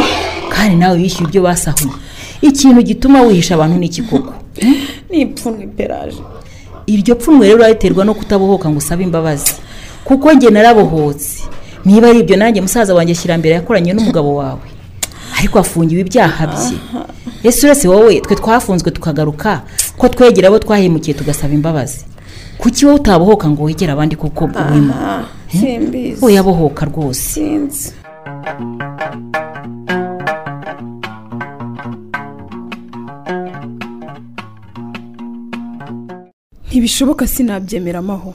[0.49, 2.10] Kandi nawe yishyuye ibyo basahuye.
[2.43, 4.35] Ikintu gituma wihisha abantu ni iki koko
[5.11, 6.19] ni ipfunwe peraje.
[6.87, 9.55] Iryo pfunwe rero urariterwa no kutabohoka ngo usabe imbabazi.
[10.05, 11.43] Kuko njye narabohotse.
[11.85, 14.67] Niba ari ibyo nanjye musaza wanjye shyirambere yakoranye n'umugabo wawe.
[15.39, 16.79] Ariko afungiwe ibyaha bye.
[17.43, 19.63] Ese uretse wowe twe twafunzwe tukagaruka
[19.97, 22.05] ko twegera abo twahemukiye tugasaba imbabazi?
[22.59, 24.51] Kuki wowe utabohoka ngo wegere abandi kuko
[25.49, 26.25] simbizi.
[26.25, 27.41] We yabohoka rwose.
[36.71, 38.35] Ntibishoboka sinabyemera amaho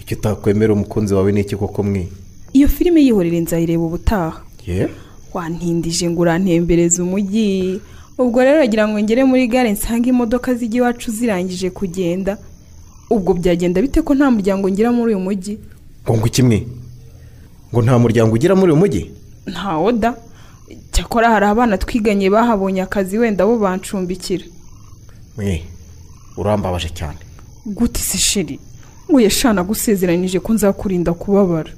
[0.00, 2.08] icyo utakwemera umukunzi wawe ni iki koko mwe?
[2.52, 4.40] Iyo filime yihorera nzayireba ubutaha.
[5.34, 7.80] Wantindije ngo urantembereze umujyi.
[8.18, 12.38] Ubwo rero wagira ngo ngere muri gare nsange imodoka zijya iwacu zirangije kugenda.
[13.10, 15.54] Ubwo byagenda bite ko nta muryango ngira muri uyu mujyi?
[16.08, 16.64] Ngo ngo kimwe
[17.72, 19.02] ngo nta muryango ugira muri uyu mujyi?
[19.46, 20.16] Ntawo da.
[20.92, 24.44] Cyakora hari abana twiganye bahabonye akazi wenda bo bancumbikira
[25.36, 25.62] mwe.
[26.38, 27.18] Urambabaje cyane
[27.66, 28.58] gute se shiri
[29.10, 31.70] ngo yashana gusezeranyije ko nzakurinda kubabara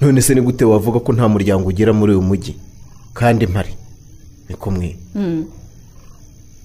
[0.00, 2.54] none se ni gute wavuga ko nta muryango ugira muri uyu mujyi
[3.14, 3.72] kandi mpari
[4.48, 5.44] niko mwe Mm.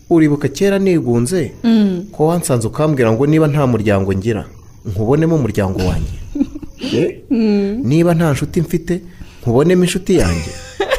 [0.09, 2.05] uribuka kera nigunze Mm.
[2.11, 4.45] ko wansanze ukambwira ngo niba nta muryango ngira
[4.86, 6.18] nkubonemo umuryango wanjye
[6.93, 7.20] Eh?
[7.32, 7.82] Mm.
[7.84, 9.01] niba nta nshuti mfite
[9.41, 10.51] nkubonemo inshuti yanjye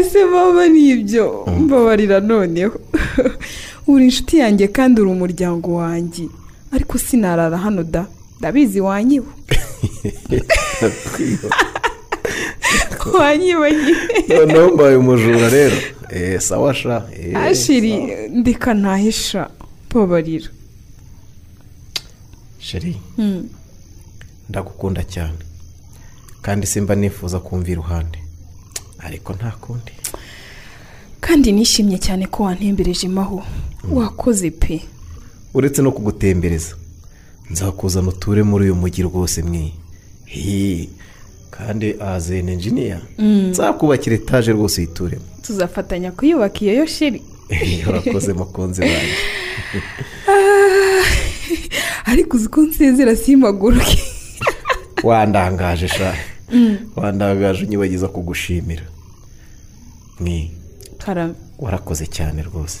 [0.00, 2.80] ese mama ni ibyo mbabarira noneho.
[3.90, 6.28] Uri inshuti yanjye kandi uri umuryango wanjye.
[6.72, 8.06] Ariko sinarara hano da.
[8.38, 9.26] Ndabizi wanyiwe.
[13.18, 13.72] Wanyiwe.
[13.72, 15.76] Nyine noneho mbaye umujura rero.
[16.12, 17.06] Eee sawa sha.
[17.22, 17.92] Eh, ashiri
[18.28, 19.50] ndeka ntahisha
[19.90, 20.48] mbabarira.
[22.58, 23.48] Sheri Mm.
[24.48, 25.38] ndagukunda cyane.
[26.42, 28.18] Kandi simba nifuza kumva iruhande
[29.06, 29.92] ariko nta kundi.
[31.20, 33.44] Kandi nishimye cyane ko wantembereje maho
[33.92, 34.80] wakoze pe.
[35.54, 36.74] Uretse no kugutembereza.
[37.50, 39.72] Nzakuzana uture muri uyu mujyi rwose mwe.
[41.50, 43.50] Kandi azene enjiniya Mm.
[43.50, 47.22] nzakubakira etaje rwose uyituremo tuzafatanya kuyubaka iyo yo shiri
[47.88, 49.16] urakoze mukunzi wanjye.
[50.28, 51.04] Ah,
[52.10, 53.98] ariko uzi ko nsezera simpaguruke.
[55.02, 56.14] Wandangaje sha.
[56.52, 56.78] Mm.
[56.96, 58.82] wandangaje unyibagiza kugushimira.
[61.58, 62.80] Warakoze cyane rwose.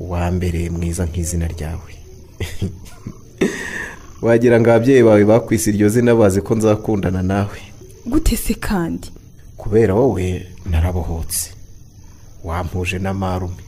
[0.00, 1.92] Wambereye mwiza nk'izina ryawe.
[4.22, 7.58] Wagira ngo ababyeyi bawe bakwise iryo zina bazi ko nzakundana nawe.
[8.06, 9.10] Gute se kandi?
[9.56, 11.50] Kubera wowe narabohotse.
[12.44, 13.62] Wampuje na marume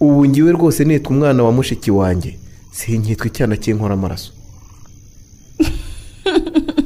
[0.00, 2.38] ubu ngiwe rwose nitwa umwana wa mushiki wanjye.
[2.70, 4.32] Sinkitwa icyana cy'inkora amaraso.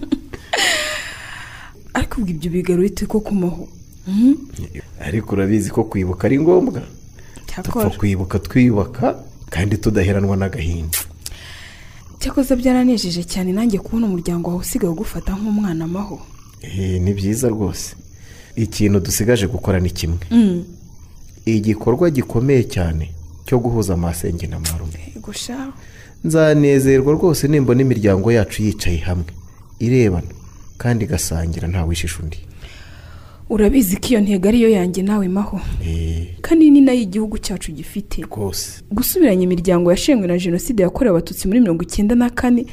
[2.09, 3.69] ariko ibyo bigarurite ko kumaho
[5.01, 6.83] ariko urabizi ko kwibuka ari ngombwa.
[7.65, 10.99] Dupfa kwibuka twiyubaka kandi tudaheranwa n'agahinda.
[12.21, 16.19] Cyakoze byaranejeje cyane nanjye kubona umuryango wawe usigaye ugufata nk'umwana amaho
[17.05, 17.97] ni byiza rwose.
[18.57, 20.25] Ikintu dusigaje gukora ni kimwe.
[20.31, 20.65] Mm.
[21.45, 23.13] igikorwa gikomeye cyane
[23.47, 25.01] cyo guhuza amasenge na marume.
[26.25, 29.31] Nzanezerwa rwose nimbona imiryango yacu yicaye hamwe.
[29.79, 30.38] Irebana.
[30.79, 32.39] Kandi igasangira nta wishisha undi.
[33.51, 35.61] Urabizi ko iyo ntego ariyo yanjye nawe maho?
[36.41, 38.23] Kandi ni na yo igihugu cyacu gifite.
[38.23, 38.83] Rwose.
[38.93, 42.67] Gusubiranya imiryango yashengwe na jenoside yakorewe abatutsi muri mirongo icyenda na kane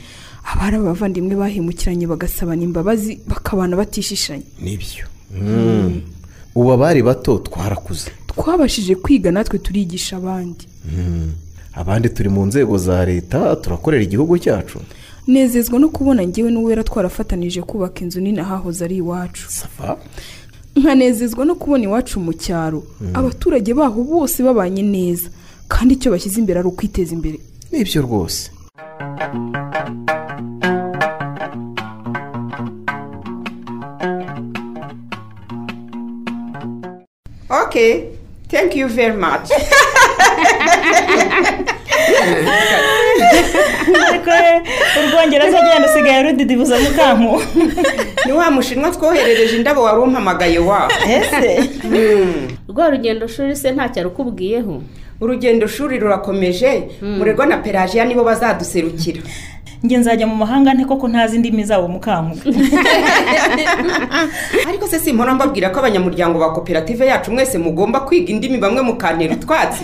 [0.44, 4.44] abari abavandimwe bahemukiranye bagasabana imbabazi bakabana batishishanye.
[4.62, 5.06] Nibyo.
[5.42, 6.02] Mm.
[6.56, 8.12] ubu abari bato twarakuze.
[8.28, 10.68] Twabashije kwiga natwe turigisha abandi.
[10.92, 11.32] Mm.
[11.74, 14.80] abandi turi mu nzego za leta turakorera igihugu cyacu.
[15.28, 19.48] Nezezwa no kubona ngewe n'uwera twarafatanije kubaka inzu nini ahahoze ari iwacu.
[20.76, 22.84] Nkanezezwa no kubona iwacu mu cyaro.
[23.02, 23.12] Mm.
[23.14, 25.30] abaturage baho bose babanye neza.
[25.68, 27.40] Kandi icyo bashyize imbere ari ukwiteza imbere.
[27.72, 28.52] Nibyo rwose.
[37.50, 38.16] Okay.
[38.48, 39.50] Thank you very much.
[45.00, 47.42] urwongereza agenda usigaye rudidibuza mukanku.
[48.26, 50.92] Ni wa mushinwa twoherereje indabo wari umpamagaye wa?
[51.10, 51.70] Ese?
[52.70, 54.82] Rwa rugendo shuri se ntacyo arukubwiyeho
[55.22, 56.84] urugendo shuri rurakomeje.
[57.02, 59.22] Murerwa na pelagiya nibo bazaduserukira.
[59.84, 62.40] Njye nzajya mu mahanga nte koko ntazi indimi zabo mukanku
[64.70, 69.34] ariko se simpora mbabwira ko abanyamuryango ba koperative yacu mwese mugomba kwiga indimi bamwe mukantera
[69.34, 69.84] utwatsi?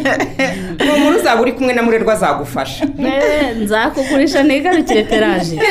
[0.85, 2.85] Uwo muri uzaba uri kumwe na murerwa azagufasha.
[3.11, 5.59] Eh, nzakugurisha nigarukire peraje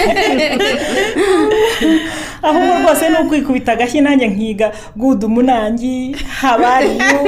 [2.43, 7.21] ahubwo rwose ni ukwikubita agashyi nanjye nkiga gudu munangi habariyu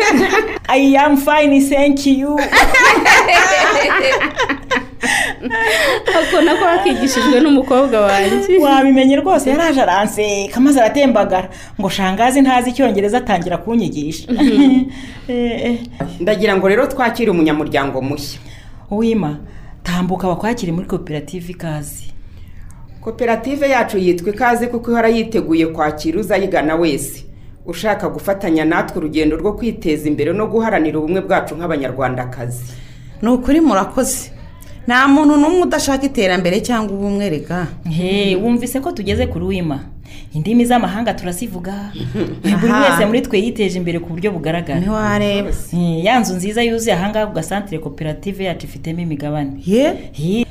[0.69, 2.41] i am fine thank you.
[6.19, 8.59] ako nako wakigishijwe n'umukobwa wanjye.
[8.59, 11.49] Wabimenye rwose yaraje aranseka maze aratembagara.
[11.81, 14.29] Ngo shangazi ntazi icyongereza atangira kunyigisha.
[15.29, 15.79] Eh, eh.
[16.21, 18.41] ndagira ngo rero twakire umunyamuryango mushya.
[18.91, 19.37] Wima
[19.83, 22.05] tambuka bakwakire muri koperative ikaze.
[23.01, 27.25] Koperative yacu yitwa ikaze kuko ihora yiteguye kwakira uzayigana wese.
[27.67, 32.65] Ushaka gufatanya natwe urugendo rwo kwiteza imbere no guharanira ubumwe bwacu nk'abanyarwandakazi.
[33.23, 34.31] Ni ukuri murakoze.
[34.87, 37.67] Nta muntu n'umwe udashaka iterambere cyangwa ubumwe reka.
[38.43, 39.79] Wumvise ko tugeze kuri wima.
[40.35, 41.93] Indimi z'amahanga turazivuga
[42.61, 42.91] buri Aha.
[42.93, 44.81] wese muri twe yiteje imbere ku buryo bugaragara.
[44.81, 49.61] Ntiwareba Eh, ya nzu nziza yuzuye ahangaha ku gasantire koperative yacu ifitemo imigabane.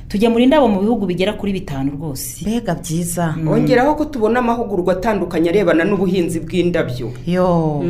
[0.08, 2.42] Tugemura indabo mu bihugu bigera kuri bitanu rwose.
[2.44, 3.36] Mbega byiza.
[3.48, 7.12] Wongeraho ko tubona amahugurwa atandukanye arebana n'ubuhinzi bw'indabyo.
[7.28, 7.84] Yo.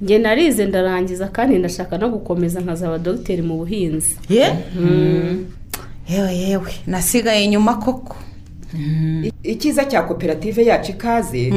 [0.00, 4.16] Njye narize ndarangiza kandi ndashaka no gukomeza nkazaba dogiteri mu buhinzi.
[4.28, 4.48] Ye?
[6.08, 6.72] Yewe yewe.
[6.86, 8.16] Nasigaye inyuma koko.
[9.42, 11.52] Icyiza cya koperative yacu ikaze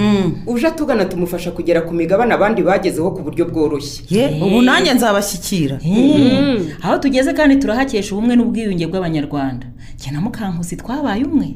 [0.47, 4.03] uje atugana tumufasha kugera ku migabane abandi bagezeho ku buryo bworoshye.
[4.09, 5.80] Ye ubu nanjye nzabashyikira.
[5.86, 6.68] Mm.
[6.82, 9.68] aho tugeze kandi turahakesha ubumwe n'ubwiyunge bw'abanyarwanda.
[9.95, 11.49] Njye na mukankusi twabaye umwe.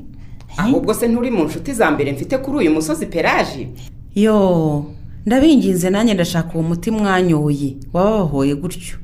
[0.57, 3.67] Ahubwo se nturi mu nshuti za mbere mfite kuri uyu musozi peraje
[4.15, 4.85] yo
[5.25, 7.75] ndabinginze nanjye ndashaka uwo muti mwanyoye.
[7.93, 8.97] Wabahoye gutyo.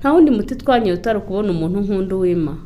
[0.00, 2.56] Nta wundi muti twanyoye utari ukubona umuntu nk'undi wima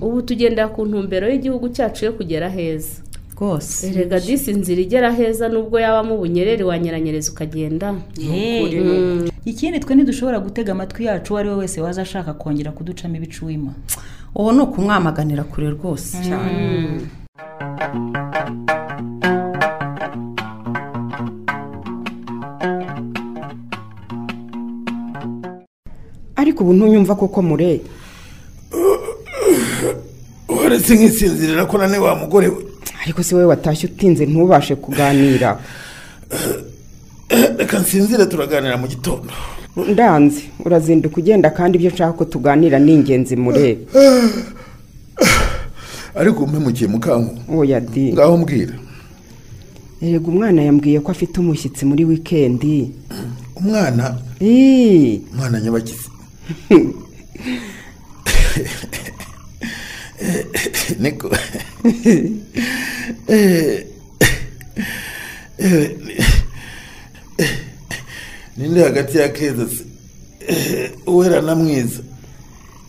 [0.00, 3.02] ubu tugendera ku ntumbero y'igihugu cyacu yo kugera heza.
[3.36, 3.88] Rwose.
[3.88, 7.94] Erega disi inzira igera heza nubwo yabamo ubunyereri wanyeranyereza ukagenda.
[8.20, 8.80] Hey.
[8.80, 9.28] Mm.
[9.44, 13.46] ikindi twe ntidushobora gutega amatwi yacu uwo ari we wese waza ashaka kongera kuducamo ibicu
[13.46, 13.72] wima
[14.34, 16.16] uwo ni ukumwamaganira kure rwose
[26.36, 27.80] ariko ubu ntunyumva koko mure
[30.70, 32.64] waretse nk'isinzirira ko nane wa mugore we.
[33.02, 35.58] Ariko si wowe watashye utinze ntubashe kuganira.
[37.58, 39.32] Reka nsinzire turaganira mu gitondo.
[39.76, 40.42] Ndanze.
[40.64, 43.68] Urazinduka ugenda kandi ibyo nshaka ko tuganira ni ingenzi mure.
[46.20, 48.12] Ariko umpemukiye mukanku oya di.
[48.12, 48.74] Ngaho mbwira.
[50.02, 52.92] Erega umwana yambwiye ko afite umushyitsi muri wikendi
[53.58, 54.16] umwana?
[54.40, 56.10] Umwana nyabagizi.
[60.98, 61.30] niko
[68.56, 69.84] ninde hagati ya keza se
[71.06, 72.00] uwera na mwiza.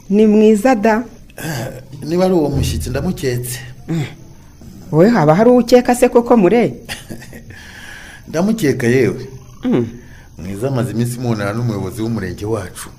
[0.10, 1.04] Ni mwiza da?
[2.04, 3.60] Niba ari uwo mushyitsi ndamuketse.
[4.92, 6.74] Wowe haba hari uwo ukeka se koko mure?
[8.28, 9.28] Ndamukeka yewe.
[10.38, 12.90] Mwiza amaze iminsi mubonana n'umuyobozi w'umurenge wacu.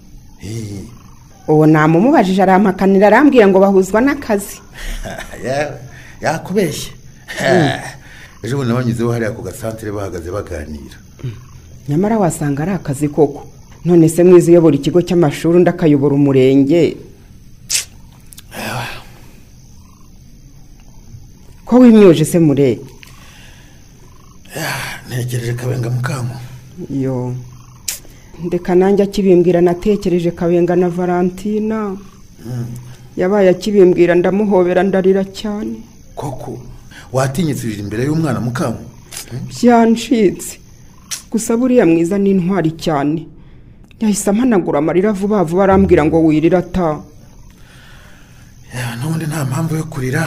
[1.48, 4.60] Uwo namumubajije arampakanira arambwira ngo bahuzwa n'akazi.
[5.44, 5.74] Ya-
[6.20, 6.90] yakubeshye.
[8.42, 10.96] Ejo bundi banyuzeho hariya ku gasantere bahagaze baganira.
[11.88, 13.46] Nyamara wasanga ari akazi koko.
[13.84, 16.96] None se mwiza uyobora ikigo cy'amashuri undi akayobora umurenge?
[21.66, 22.78] Ko wimyoje se mure
[25.08, 26.36] ntegereje kabenga mukanku
[26.90, 27.34] yo.
[28.44, 31.96] Ndeka nanjye akibimbwira natekereje kabenga na valentina.
[33.16, 35.76] Yabaye akibimbwira ndamuhobera ndarira cyane.
[36.14, 36.58] Koko?
[37.12, 38.84] Watinyitsirije imbere y'umwana mukanku
[39.48, 40.58] byancitse
[41.30, 43.26] gusa buriya mwiza ni intwari cyane.
[44.00, 47.00] Yahise ampanagura amarira vuba vuba arambwira ngo wirira ata
[48.98, 50.22] n'ubundi nta mpamvu yo kurira.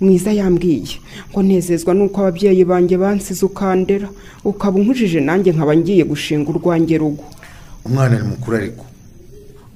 [0.00, 0.98] Mwiza yambwiye.
[1.30, 4.08] Ngo nezezwa nuko ababyeyi banjye bansize ukandera
[4.44, 7.24] ukaba unkujije nanjye nkaba ngiye gushinga urwanjye rugo.
[7.84, 8.84] Umwana ni mukuru ariko.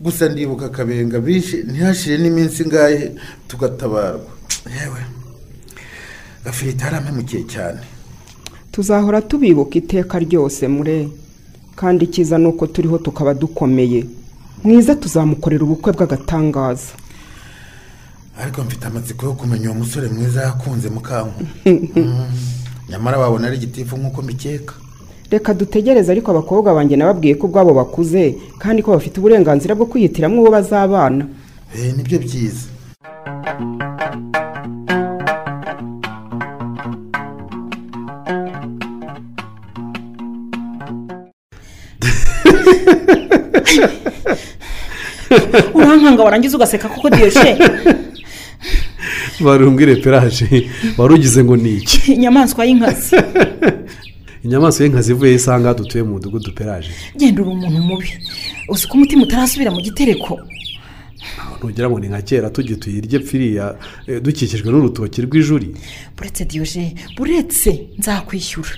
[0.01, 3.13] Gusa ndibuka kabenga bishe ntihashire n'iminsi ngahe
[3.49, 4.31] tugatabarwa.
[4.77, 5.01] Yewe.
[6.45, 7.81] Gafirita yarampemukiye cyane.
[8.73, 11.09] Tuzahora tubibuka iteka ryose mure.
[11.77, 14.05] Kandi icyiza ni uko turiho tukaba dukomeye.
[14.65, 16.93] Mwiza tuzamukorera ubukwe bw'agatangaza.
[18.43, 21.43] Ariko mfite amatsiko yo kumenya uwo musore mwiza yakunze mukanku
[21.97, 22.27] Mm.
[22.91, 24.75] nyamara wabona ari igitifu nk'uko mbikeka.
[25.31, 28.23] Reka dutegereze ariko abakobwa banjye nababwiye ko ubwabo bakuze
[28.63, 31.25] kandi ko bafite uburenganzira bwo kwihitiramo uwo bazabana.
[31.77, 32.67] Eh, ni byo byiza.
[45.75, 47.59] Urankanga warangiza ugaseka kuko diyoshe
[49.45, 50.69] barumbwire peraje
[50.99, 52.13] wari ugize ngo ni iki?
[52.17, 53.17] Inyamaswa y'inkazi.
[54.45, 58.09] Inyamaswa y'inkazi ivuye isanga dutuye mu mudugudu peraje genda uri umuntu mubi.
[58.69, 60.39] Uzi ko umutima utarasubira mu gitereko.
[61.59, 63.77] Ntugira ngo ni nka kera tujye tuyirye pfiriya
[64.07, 65.69] eh, dukikijwe n'urutoki rw'ijuri.
[66.19, 68.71] Buretse diyoje buretse nzakwishyura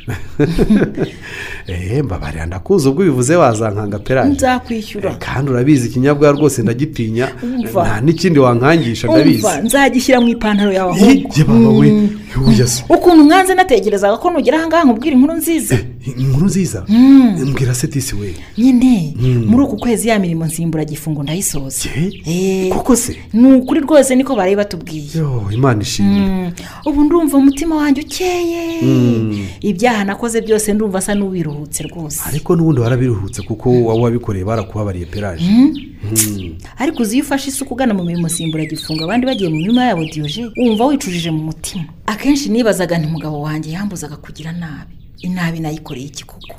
[1.69, 7.29] eee mbabarira ndakuzi ubwo ubivuze wazankanga peraje nzakwishyura kandi urabizi ikinyabwa rwose ndagitinya.
[7.73, 9.47] Nta n'ikindi wankangisha ndabizi.
[9.63, 15.77] Nzagishyira mu ipantaro yawe ahubwo se ukuntu mwanze natekerezaga ko nugera ahangaha nkubwira inkuru nziza.
[16.19, 16.85] Inkuru nziza?
[16.89, 17.37] Mm.
[17.49, 18.35] mbwira se disi we.
[18.59, 19.45] Nyine Mm.
[19.49, 21.89] muri uku kwezi ya mirimo nsimburagifungo ndayisoza.
[22.27, 23.17] Eh, koko se?
[23.33, 25.05] Ni ukuri rwose niko bari batubwiye.
[25.15, 26.21] Yo imana ishimwe.
[26.21, 26.53] Mm.
[26.87, 28.83] ubu ndumva umutima wanjye ukeye.
[28.83, 29.47] Mm.
[29.61, 32.21] ibyaha nakoze byose ndumva asa n'uwiruhutse rwose.
[32.29, 35.75] Ariko n'ubundi warabiruhutse kuko wowe wabikoreye barakubabariye peraje Mm.
[36.03, 36.55] Mm.
[36.79, 40.49] ariko uzi iyo ufashe isuka ugana mu mirimo nsimburagifungo abandi bagiye mu mirimo yabo diyoje
[40.57, 41.85] wumva wicujije mu mutima.
[42.07, 44.95] Akenshi nibazaga nti umugabo wanjye yambuzaga kugira nabi.
[45.21, 46.57] Inabi nayikoreye iki koko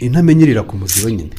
[0.00, 1.30] intamenyerera ku muzibo nyine.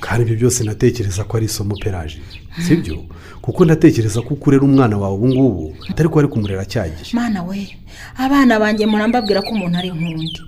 [0.00, 2.18] Kandi ibyo byose natekereza ko ari isomo peraje
[2.66, 3.04] sibyo?
[3.42, 7.68] Kuko ndatekereza ko ukurera umwana wawe ubu ngubu atari ko ari kumurera cyagiye mana we
[8.16, 10.40] abana banjye mpora mbabwira ko umuntu ari nk'undi.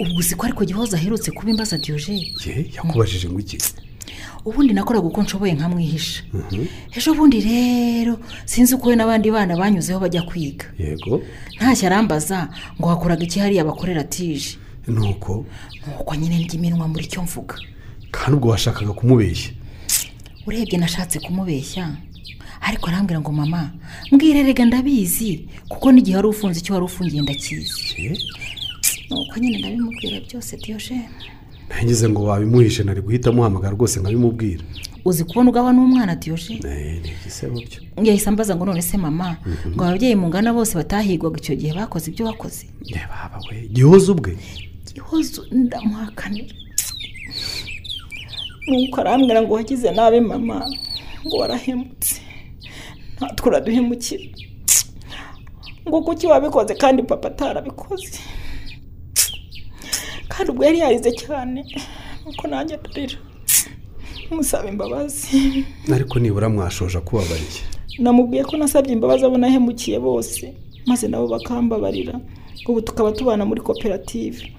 [0.00, 2.12] Ubwo uzi ko ariko gihoza aherutse kuba imbaza diyoje
[2.46, 3.58] ye yakubajije ngo iki?
[4.44, 6.22] Ubundi nakoraga uko nshoboye nkamwihisha.
[6.34, 6.66] Mhm.
[6.96, 10.66] ejo bundi rero sinzi uko we n'abandi bana banyuzeho bajya kwiga.
[10.78, 11.22] Yego.
[11.56, 14.58] Ntashya arambaza ngo wakoraga iki hariya bakorera tije.
[14.86, 15.46] Nuko?
[15.86, 17.56] Nuko nyine ry'iminwa muri cyo mvuga.
[18.14, 19.50] Kandi ubwo washakaga kumubeshya.
[20.46, 21.96] Urebye nashatse kumubeshya.
[22.60, 23.72] Ariko arambwira ngo mama
[24.12, 27.72] mbwire rega ndabizi kuko n'igihe wari ufunze icyo wari ufungiye ndakizi.
[29.10, 30.96] Nuko nyine ndabimubwira byose diyoje
[31.68, 34.64] ntangize ngo wabimuhishe nari guhita amuhamagara rwose nkabimubwira.
[35.04, 36.60] Uzi kubona ugaba n'umwana diyoje
[38.04, 39.36] yahise ambaza ngo none se mama
[39.68, 42.64] ngo ababyeyi mungana bose batahigwaga icyo gihe bakoze ibyo wakoze?
[43.72, 44.36] Gihoza ubwe.
[44.94, 46.54] Gihozo ndamuhakanira
[48.66, 50.66] nuko arambwira ngo wagize nabi mama
[51.26, 52.20] ngo warahemutse.
[53.20, 54.24] Natwe uraduhemukira
[55.88, 56.74] ngo kuki wabikoze?
[56.74, 58.18] Kandi papa atarabikoze.
[60.28, 61.64] Kandi ubwo yari yarize cyane
[62.24, 63.18] nuko nanjye ndarira.
[64.30, 65.64] Musaba imbabazi.
[65.92, 67.62] Ariko nibura mwashoje akubabariye
[67.98, 70.54] namubwiye ko nasabye imbabazi abo nahemukiye bose
[70.86, 72.20] maze nabo bakambabarira.
[72.68, 74.52] Ubu tukaba tubana muri koperative.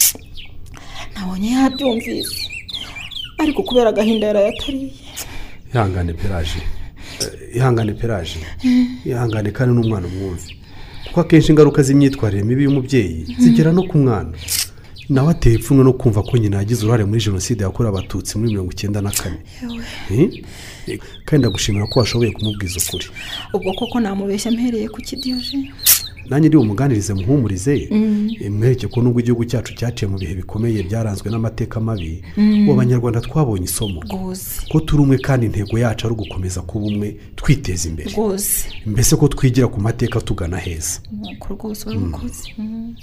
[1.16, 2.48] Nabonye yabyumvise.
[3.38, 4.92] Ariko kubera agahinda yarayatariye
[5.74, 6.60] ihangane peraje
[7.22, 8.40] Eh, ihangane peraje
[9.06, 10.48] ihangane kandi n'umwana umwumve.
[11.08, 14.34] Kuko akenshi ingaruka z'imyitwarire mibi y'umubyeyi zigera no ku mwana.
[15.10, 18.72] Nawe ateye ipfunwe no kumva ko nyina yagize uruhare muri jenoside yakorewe abatutsi muri mirongo
[18.72, 19.38] icyenda na kane.
[20.12, 20.30] Eh?
[20.88, 23.06] Eh, kandi ndagushimira ko washoboye kumubwiza ukuri.
[23.54, 25.58] Ubwo koko namubeshya mpereye ku kidiyoje
[26.30, 27.88] nanjye ndi bumuganirize muhumurize.
[27.92, 28.30] Mm.
[28.50, 32.62] Mwereke ko nubwo igihugu cyacu cyaciye mu bihe bikomeye byaranzwe n'amateka mabi Mm.
[32.64, 34.02] ubu abanyarwanda twabonye isomo.
[34.72, 38.12] Ko turi umwe kandi intego yacu ari ugukomeza kuba umwe twiteza imbere.
[38.86, 42.96] Mbese ko twigira ku mateka tugana heza nuko rwose warakoze Mm.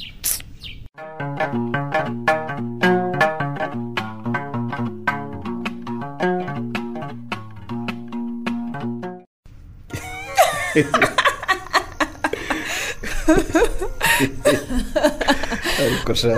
[15.80, 16.28] Ariko sha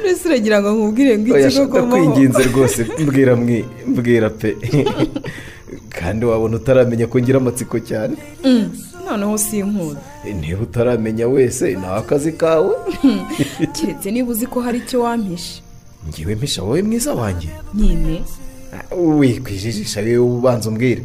[0.00, 3.32] mbese uragira ngo nkubwire ngo iki koko ndakwinginze rwose mbwira
[3.86, 4.56] mbwira pe.
[5.90, 8.16] Kandi wabona utaramenya ko ngira amatsiko cyane.
[8.44, 8.70] Mm,
[9.06, 10.00] noneho sinkunda.
[10.24, 12.74] Niba utaramenya wese nawe akazi kawe.
[13.74, 15.62] Keretse niba uzi ko hari icyo wampishe.
[16.08, 17.48] Ngewe mpisha wowe mwiza wanjye.
[17.74, 18.22] Nyine
[18.96, 21.02] wikwijijisha yewe ubanza umbwire.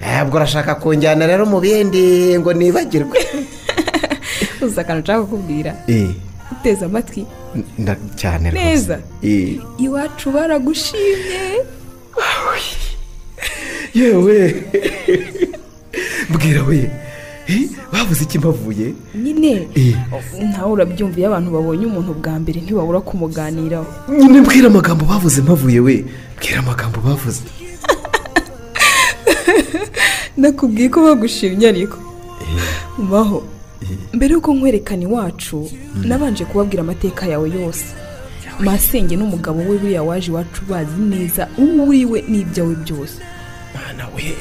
[0.00, 3.18] Ntabwo urashaka kunjyana rero mu bindi ngo nibagirwe.
[4.66, 5.74] Uzi akantu nshaka kukubwira.
[5.86, 6.10] Eh,
[6.52, 7.26] uteze amatwi.
[8.16, 8.64] Cyane rwose.
[8.64, 8.98] Neza.
[9.22, 11.64] Eh, iwacu baragushimye.
[13.94, 14.64] Yewe.
[16.30, 16.90] Mbwira we.
[17.48, 18.94] Eh, bavuze iki mbavuye?
[19.14, 19.68] Nyine.
[20.52, 23.86] Nawe urabyumva iyo abantu babonye umuntu bwa mbere ntibabura kumuganiraho.
[24.08, 26.04] Nyine mbwira amagambo bavuze mpavuye we.
[26.36, 27.42] Mbwira amagambo bavuze.
[30.36, 31.98] Nakubwiye ko bagushimye ariko.
[32.98, 33.44] Ubaho
[34.12, 35.70] mbere y'uko nkwerekana iwacu
[36.04, 37.84] nabanje kubabwira amateka yawe yose.
[38.60, 43.16] Masenge n'umugabo we buriya waje iwacu bazi neza uwo uriwe n'ibyawe byose.
[43.74, 44.34] Mwana we.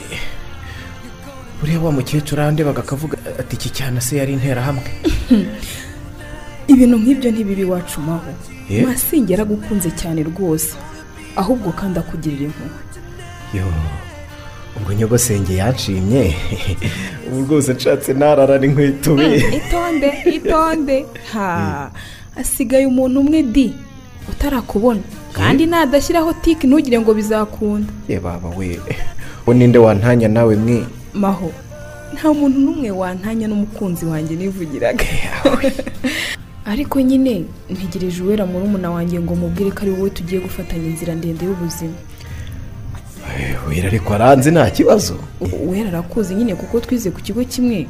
[1.59, 4.89] Buriya wa mukecuru arandebaga akavuga ati iki cyana se yari interahamwe?
[6.73, 8.31] Ibintu nk'ibyo ntibibi iwacu maho.
[8.71, 8.87] Eh?
[8.87, 10.75] masenge yaragukunze cyane rwose
[11.35, 12.79] ahubwo kandi akugirira impuhwe.
[14.77, 16.35] Ubwo nyogosenge yanshimye
[17.27, 19.37] ubu rwose nshatse narara n'inkweto we.
[19.37, 21.05] itonde itonde.
[21.33, 21.91] Ha
[22.35, 23.73] asigaye umuntu umwe di
[24.29, 25.01] utarakubona.
[25.33, 27.91] Kandi nadashyiraho tiki ntugire ngo bizakunda.
[28.07, 28.79] Ye baba we
[29.47, 30.85] uwo ninde wantanya nawe mwe?
[31.13, 31.51] Maho
[32.13, 35.05] nta muntu n'umwe wantanya n'umukunzi wanjye nivugiraga.
[36.65, 41.45] Ariko nyine ntegereje uwera murumuna wanjye ngo mubwire ko ari wowe tugiye gufatanya inzira ndende
[41.45, 41.93] y'ubuzima.
[43.69, 45.15] Wera ariko aranze nta kibazo.
[45.41, 47.87] Uwera arakuzi nyine kuko twize ku kigo kimwe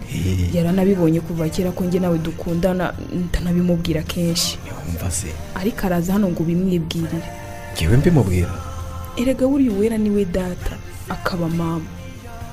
[0.54, 4.60] yaranabibonye kuva kera ko njye nawe dukundana ndanabimubwira kenshi.
[4.88, 5.28] Umva se.
[5.56, 7.28] Ariko araza hano ngo ubimwibwirire.
[7.76, 8.50] Ngewe mbimubwira.
[9.18, 10.76] Erega buriya uwera ni we data
[11.10, 11.86] akaba mama.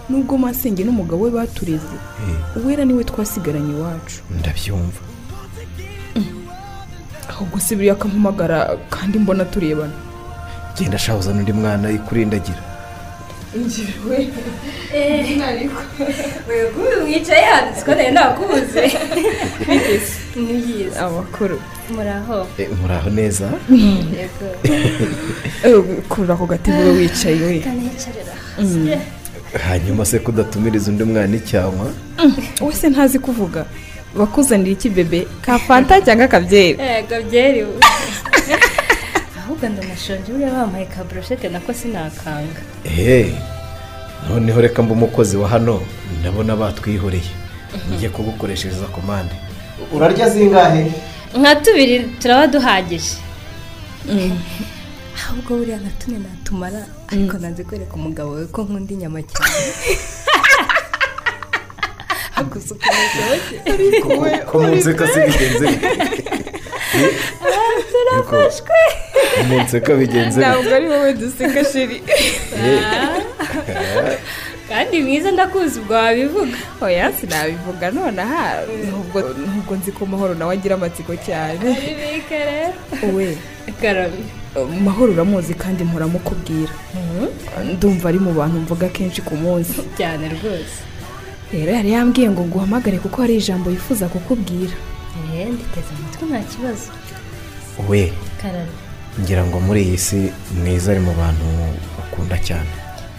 [0.08, 1.96] Nubwo masenge n'umugabo we batureze
[2.56, 4.22] uwera ni we twasigaranye iwacu.
[4.38, 5.00] Ndabyumva.
[7.28, 9.92] Ahubwo si buriya akampamagara kandi mbona turebana.
[10.78, 11.90] Genda shahuza n'undi mwana
[13.54, 15.80] ikurindagira
[16.48, 18.82] njyewe mwicaye hano siko na yo nakubuze
[19.68, 21.60] bigeze ni byiza amakuru
[21.94, 22.46] muraho.
[22.58, 23.50] Eh, muraho neza?
[24.18, 24.46] Yego.
[26.08, 27.46] Kurura ako gatebe wicaye.
[27.46, 28.90] We kanicarira Mm.
[29.68, 31.92] hanyuma se kudatumiriza undi mwana icyanywa
[32.60, 33.64] we se ntazi kuvuga.
[34.16, 35.26] Bakuzanira iki bebe?
[35.42, 37.66] Ka fanta cyangwa akabyeri yego byeri
[39.48, 42.60] ahubwo ndanashonje buriya bampaye ka broshete nako sinakanga.
[42.84, 43.32] Eee
[44.28, 45.80] noneho reka mba umukozi wa hano
[46.20, 47.32] ndabona batwihoreye.
[47.94, 49.32] Njye kugukoreshereza komande
[49.92, 50.92] urarya zingahe?
[51.40, 53.16] Nka tubiri turaba duhagije
[55.16, 59.60] ahubwo buriya nka tune natumara ariko nanze kwereka umugabo we ko nkunda inyama cyane.
[62.38, 63.00] haguze ukuntu
[63.78, 65.90] biryoshye ko munseka se bigenze bite?
[67.90, 68.78] turafashwe
[69.34, 71.98] ko munseka bigenze ntabwo ari wowe duseka sheri
[73.68, 74.18] Eh,
[74.68, 78.62] kandi mwiza ndakuzi ubwo wabivuga oya sinabivuga nonaha
[79.46, 81.68] nubwo nzi ko mahoro nawe agira amatsiko cyane
[83.14, 83.36] we
[84.84, 86.72] mahoro uramuzi kandi mpora mukubwira
[87.64, 90.76] ndumva ari mu bantu mvuga kenshi ku munsi cyane rwose
[91.52, 94.76] rero yari yambwiye ngo nguhamagare kuko hari ijambo yifuza kukubwira.
[95.32, 96.88] Eee nditeze amatwi nta kibazo.
[97.88, 98.12] We
[99.20, 101.44] ngira ngo muri iyi si mwiza ari mu bantu
[101.98, 102.70] ukunda cyane.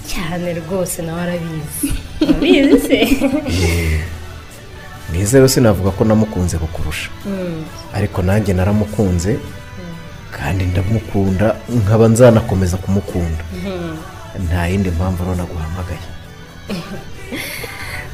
[0.07, 1.89] Cyane rwose nawe arabizi.
[2.21, 2.87] Urabizi?
[2.87, 2.99] Se
[5.13, 7.65] mwiza rero sinavuga ko namukunze kukurusha Mm.
[7.93, 9.37] ariko nanjye naramukunze
[10.31, 13.43] kandi ndamukunda nkaba nzanakomeza kumukunda.
[13.53, 13.95] Mhm.
[14.45, 16.05] nta yindi mpamvu rero naguhamagaye.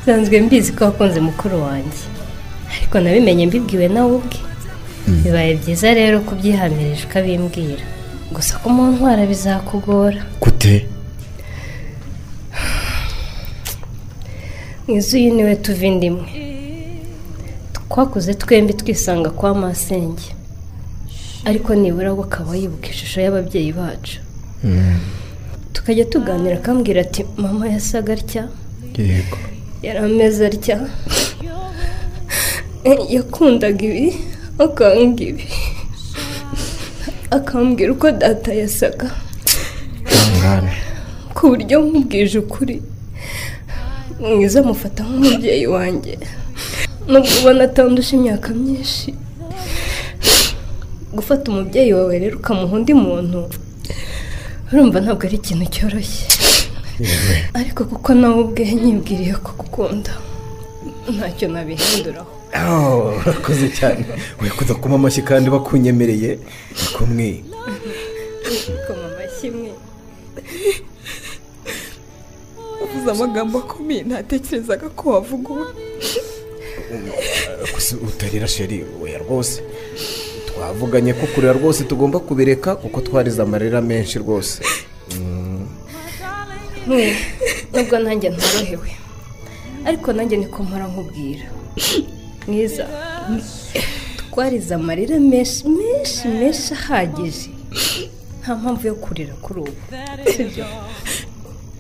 [0.06, 2.04] nsanzwe mbizi ko wakunze mukuru wanjye.
[2.78, 4.38] Ariko nabimenye mbibwiwe nawe ubwe.
[5.24, 7.84] Bibaye byiza rero kubyihamirije ukabimbwira.
[8.36, 10.22] Gusa ko mu ntwara bizakugora.
[10.42, 10.76] Gute?
[14.88, 16.30] Mwiza uyu ni we tuva inda imwe
[17.74, 20.28] twakuze twembi twisanga kwa masenge.
[21.50, 24.18] Ariko nibura we akaba yibuka ishusho y'ababyeyi bacu.
[25.74, 28.44] Tukajya tuganira akambwira ati mama yasaga atya?
[28.98, 29.38] Yego.
[29.84, 30.78] Yari ameze atya
[33.16, 34.08] yakundaga ibi
[34.60, 35.46] akanga ibi.
[37.32, 39.10] Akambwira uko data yasaga.
[41.36, 42.82] Ku buryo nkubwije ukuri.
[44.20, 46.14] Mwiza amufata nk'umubyeyi wanjye.
[47.10, 49.14] Nubwo ubona atandusha imyaka myinshi.
[51.16, 53.40] Gufata umubyeyi wawe rero ukamuha undi muntu
[54.72, 56.26] urumva ntabwo ari ikintu cyoroshye.
[57.60, 60.14] ariko kuko nawe ubwe nyibwiriye ko gukunda
[61.16, 62.32] ntacyo nabihinduraho.
[62.56, 64.06] Oh, urakoze cyane.
[64.42, 66.40] Wikuza kuma amashyi kandi bakunyemereye?
[66.78, 67.28] Ni kumwe
[68.88, 69.72] koma amashyi imwe
[72.84, 75.66] uvuze amagambo akomeye ntatekerezaga ko wavuga ubu.
[77.74, 79.56] Gusa utarira sheri weya rwose.
[80.48, 84.54] Twavuganye ko kurera rwose tugomba kubireka kuko twarize amarira menshi rwose.
[85.12, 85.45] Mm,
[87.74, 88.90] nubwo nanjye ntorohewe.
[89.86, 91.46] Ariko nanjye niko mpora nkubwira.
[92.48, 92.86] Mwiza.
[94.32, 97.50] Twarize amarira menshi menshi menshi ahagije.
[98.42, 99.74] Nta mpamvu yo kurira kuri ubu.
[100.36, 100.66] Sibyo.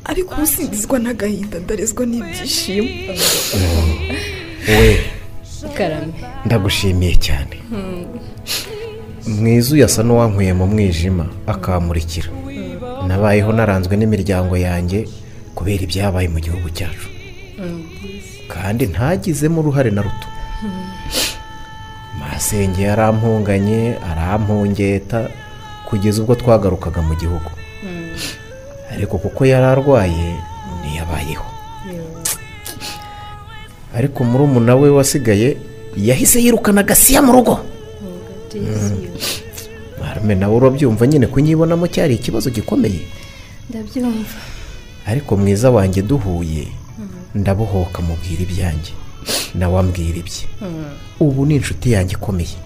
[0.03, 2.89] Ariko ubu singizwa n'agahinda ndarezwa n'ibyishimo.
[4.67, 4.99] We.
[5.77, 6.13] Karame
[6.45, 7.55] ndagushimiye cyane.
[9.27, 12.29] Mwiza uyasa n'uwankuye mu mwijima akamurikira.
[13.07, 15.05] Nabayeho naranzwe n'imiryango yanjye
[15.55, 17.07] kubera ibyabaye mu gihugu cyacu.
[18.51, 20.27] Kandi ntagizemo uruhare na ruto.
[22.19, 25.29] Masenge yarampunganye arampungeta
[25.87, 27.49] kugeza ubwo twagarukaga mu gihugu.
[28.93, 30.27] Ariko kuko yari arwaye
[30.81, 31.47] ntiyabayeho.
[33.95, 35.57] Ariko murumuna we wasigaye
[35.95, 37.55] yahise yirukana agasiya mu rugo.
[40.35, 43.01] Nawe urabyumva nyine kunyibonamo cyari ikibazo gikomeye.
[43.69, 44.39] Ndabyumva.
[45.05, 46.67] Ariko mwiza wanjye duhuye.
[47.35, 48.91] Ndabohoka mubwira ibyanjye.
[49.55, 50.43] Nawe ambwira ibye.
[51.19, 52.57] Ubu ni inshuti yanjye ikomeye.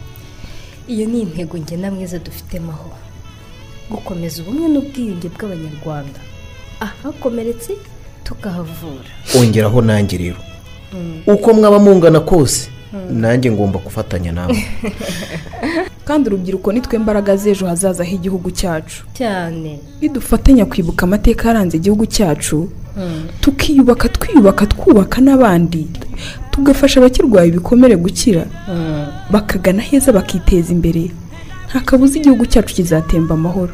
[0.87, 2.91] Iyo ni intego njye na mwiza dufitemo aho
[3.89, 6.19] gukomeza ubumwe n'ubwiyunge bw'abanyarwanda.
[6.79, 7.73] Ahakomeretse
[8.23, 10.37] tukahavura ongeraho nanjye rero.
[11.27, 12.69] Uko mwaba mungana kose
[13.11, 14.63] nanjye ngomba gufatanya nawe.
[16.07, 19.03] Kandi urubyiruko nitwe mbaraga z'ejo hazaza h'igihugu cyacu.
[19.13, 19.79] Cyane.
[20.01, 22.69] Nidufatanya kwibuka amateka yaranze igihugu cyacu
[23.41, 25.87] tukiyubaka twiyubaka twubaka n'abandi
[26.51, 28.45] tugafasha abakirwaye ibikomere gukira.
[29.31, 31.11] Bakagana heza bakiteza imbere.
[31.69, 33.73] Nta kabuza igihugu cyacu kizatemba amahoro.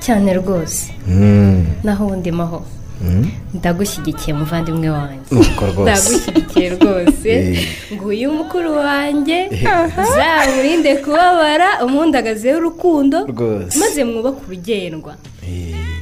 [0.00, 0.92] Cyane rwose.
[1.08, 1.64] Mm.
[1.84, 2.62] naho ubundi maho.
[3.54, 5.30] Ndagushyigikiye muvandimwe wanjye.
[5.82, 7.07] Ndagushyigikiye rwose.
[7.24, 7.68] Eh.
[7.92, 9.64] nguyu mukuru wanjye Eh.
[10.16, 13.26] zamurinde kubabara umundagazeho urukundo
[13.80, 15.14] maze mwubake urugendwa.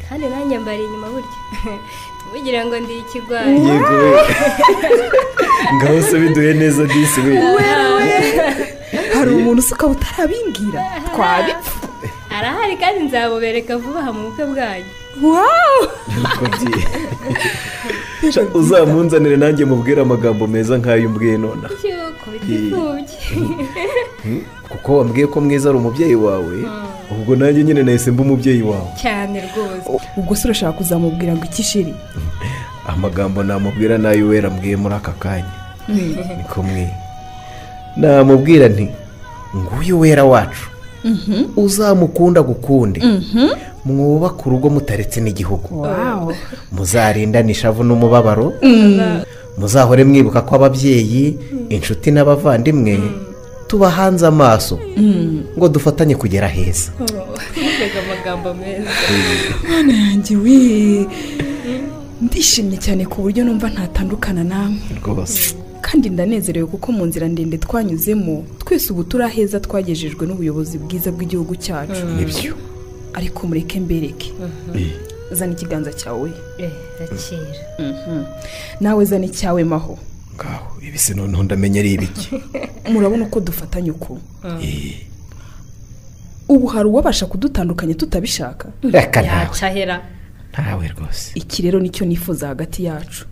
[0.08, 1.30] Kandi nanjye mbari inyuma burya
[2.20, 3.58] tuvugira ngo ndi ikigwari.
[5.76, 7.34] Ngaho se biduhe neza disi we.
[9.14, 10.80] Hari umuntu usuka utarabimbwira
[11.14, 11.76] twabipfa
[12.36, 14.90] arahari kandi nzabubereka vuba aha mu bukwe bwanyu.
[18.54, 21.74] Uzamunzanire nanjye mubwire amagambo meza nk'ayo umbwiye nonaha.
[24.22, 24.42] Hmm?
[24.68, 26.56] kuko wambwiye ko mwiza ari umubyeyi wawe
[27.10, 28.90] ubwo nanjye nyine nahise mba umubyeyi wawe.
[29.02, 30.02] Cyane rwose.
[30.16, 31.94] Ubwo se urashaka kuzamubwira ngo iki shiri
[32.92, 35.52] amagambo namubwira na yo wera mbwiye muri aka kanya.
[35.88, 36.90] Ni kumwe.
[37.96, 38.88] Namubwira nti
[39.56, 40.75] nguyu wera wacu.
[41.56, 43.02] Uzamukunda gukunde.
[43.84, 45.86] Mwubake urugo mutaretse n'igihugu.
[46.72, 48.52] Muzarindane ishavu n'umubabaro.
[48.62, 49.22] Mm.
[49.58, 51.38] muzahore mwibuka ko ababyeyi
[51.68, 53.00] inshuti n'abavandimwe
[53.66, 54.78] tubahanze amaso.
[54.96, 55.42] Mm.
[55.58, 56.90] ngo dufatanye kugera heza.
[58.04, 58.90] Amagambo meza.
[59.68, 61.06] Mwana yanjye we.
[62.22, 64.80] Ndishimye cyane ku buryo numva ntatandukana namwe.
[65.04, 65.54] Rwose.
[65.86, 71.54] Kandi ndanezerewe kuko mu nzira ndende twanyuzemo twese ubu turi aheza twagejejwe n'ubuyobozi bwiza bw'igihugu
[71.56, 72.02] cyacu.
[72.16, 72.54] Nibyo?
[73.14, 74.32] Ariko mureke mbereke.
[75.30, 76.30] Zana ikiganza cyawe.
[76.98, 77.62] Rakira.
[77.78, 78.24] Mhm.
[78.80, 79.98] nawe zana icyawe maho.
[80.34, 82.28] Ngaho ibi se noneho ndamenya ari ibiki?
[82.92, 84.18] Murabona uko dufatanya uku
[86.48, 88.68] ubu hari uwabasha kudutandukanya tutabishaka?
[88.82, 90.02] Reka ntawe yacahera
[90.52, 91.30] ntawe rwose.
[91.34, 93.26] Iki rero ni cyo nifuza hagati yacu.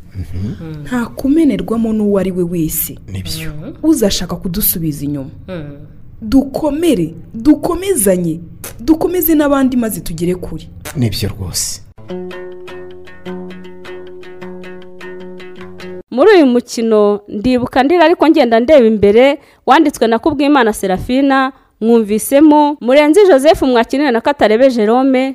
[0.83, 2.99] Nta kumenerwamo n'uwo ari we wese.
[3.09, 3.53] Nibyo.
[3.83, 5.31] Uzashaka kudusubiza inyuma.
[6.23, 8.41] Dukomere dukomezanye
[8.81, 10.69] dukomeze n'abandi maze tugere kure.
[10.97, 11.81] Nibyo rwose.
[16.11, 23.21] Muri uyu mukino ndibuka ndira ariko ngenda ndeba imbere wanditswe na kubwimana serafina mwumvisemo murenzi
[23.29, 25.35] joseph mwakiniwe na katarebe jerome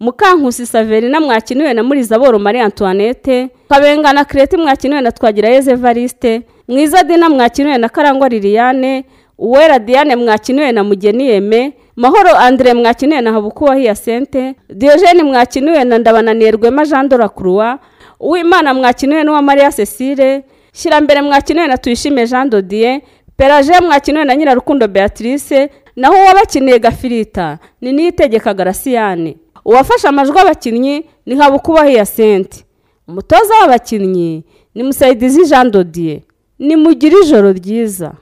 [0.00, 7.30] mukankusi saverina mwakiniwe na murizaboro marie antoinette kabengana kireti mwakiniwe na twagirayezu evariste mwiza dina
[7.30, 9.04] mwakiniwe na karangwa liliane
[9.38, 15.98] uwera diane mwakiniwe na mugeni yeme mahoro andre mwakiniwe na habukuwa hiyasente diogene mwakiniwe na
[15.98, 17.78] ndabananiye rwema jean de la croix
[18.20, 23.00] uwimana mwakiniwe n'uwa maria cecile shyirambere mwakiniwe na tuyishime jean dodier
[23.36, 31.34] peraje mwakiniwe na nyirarukundo beatrice naho uwabakiniye gafirita ni niyitegeka garasiyane uwafashe amajwi abakinnyi ni
[31.34, 32.64] habukubaho hiyasente
[33.08, 36.20] umutoza w'abakinnyi ni musayidizi jean dodier.
[36.58, 38.12] Nimugire ijoro ryiza.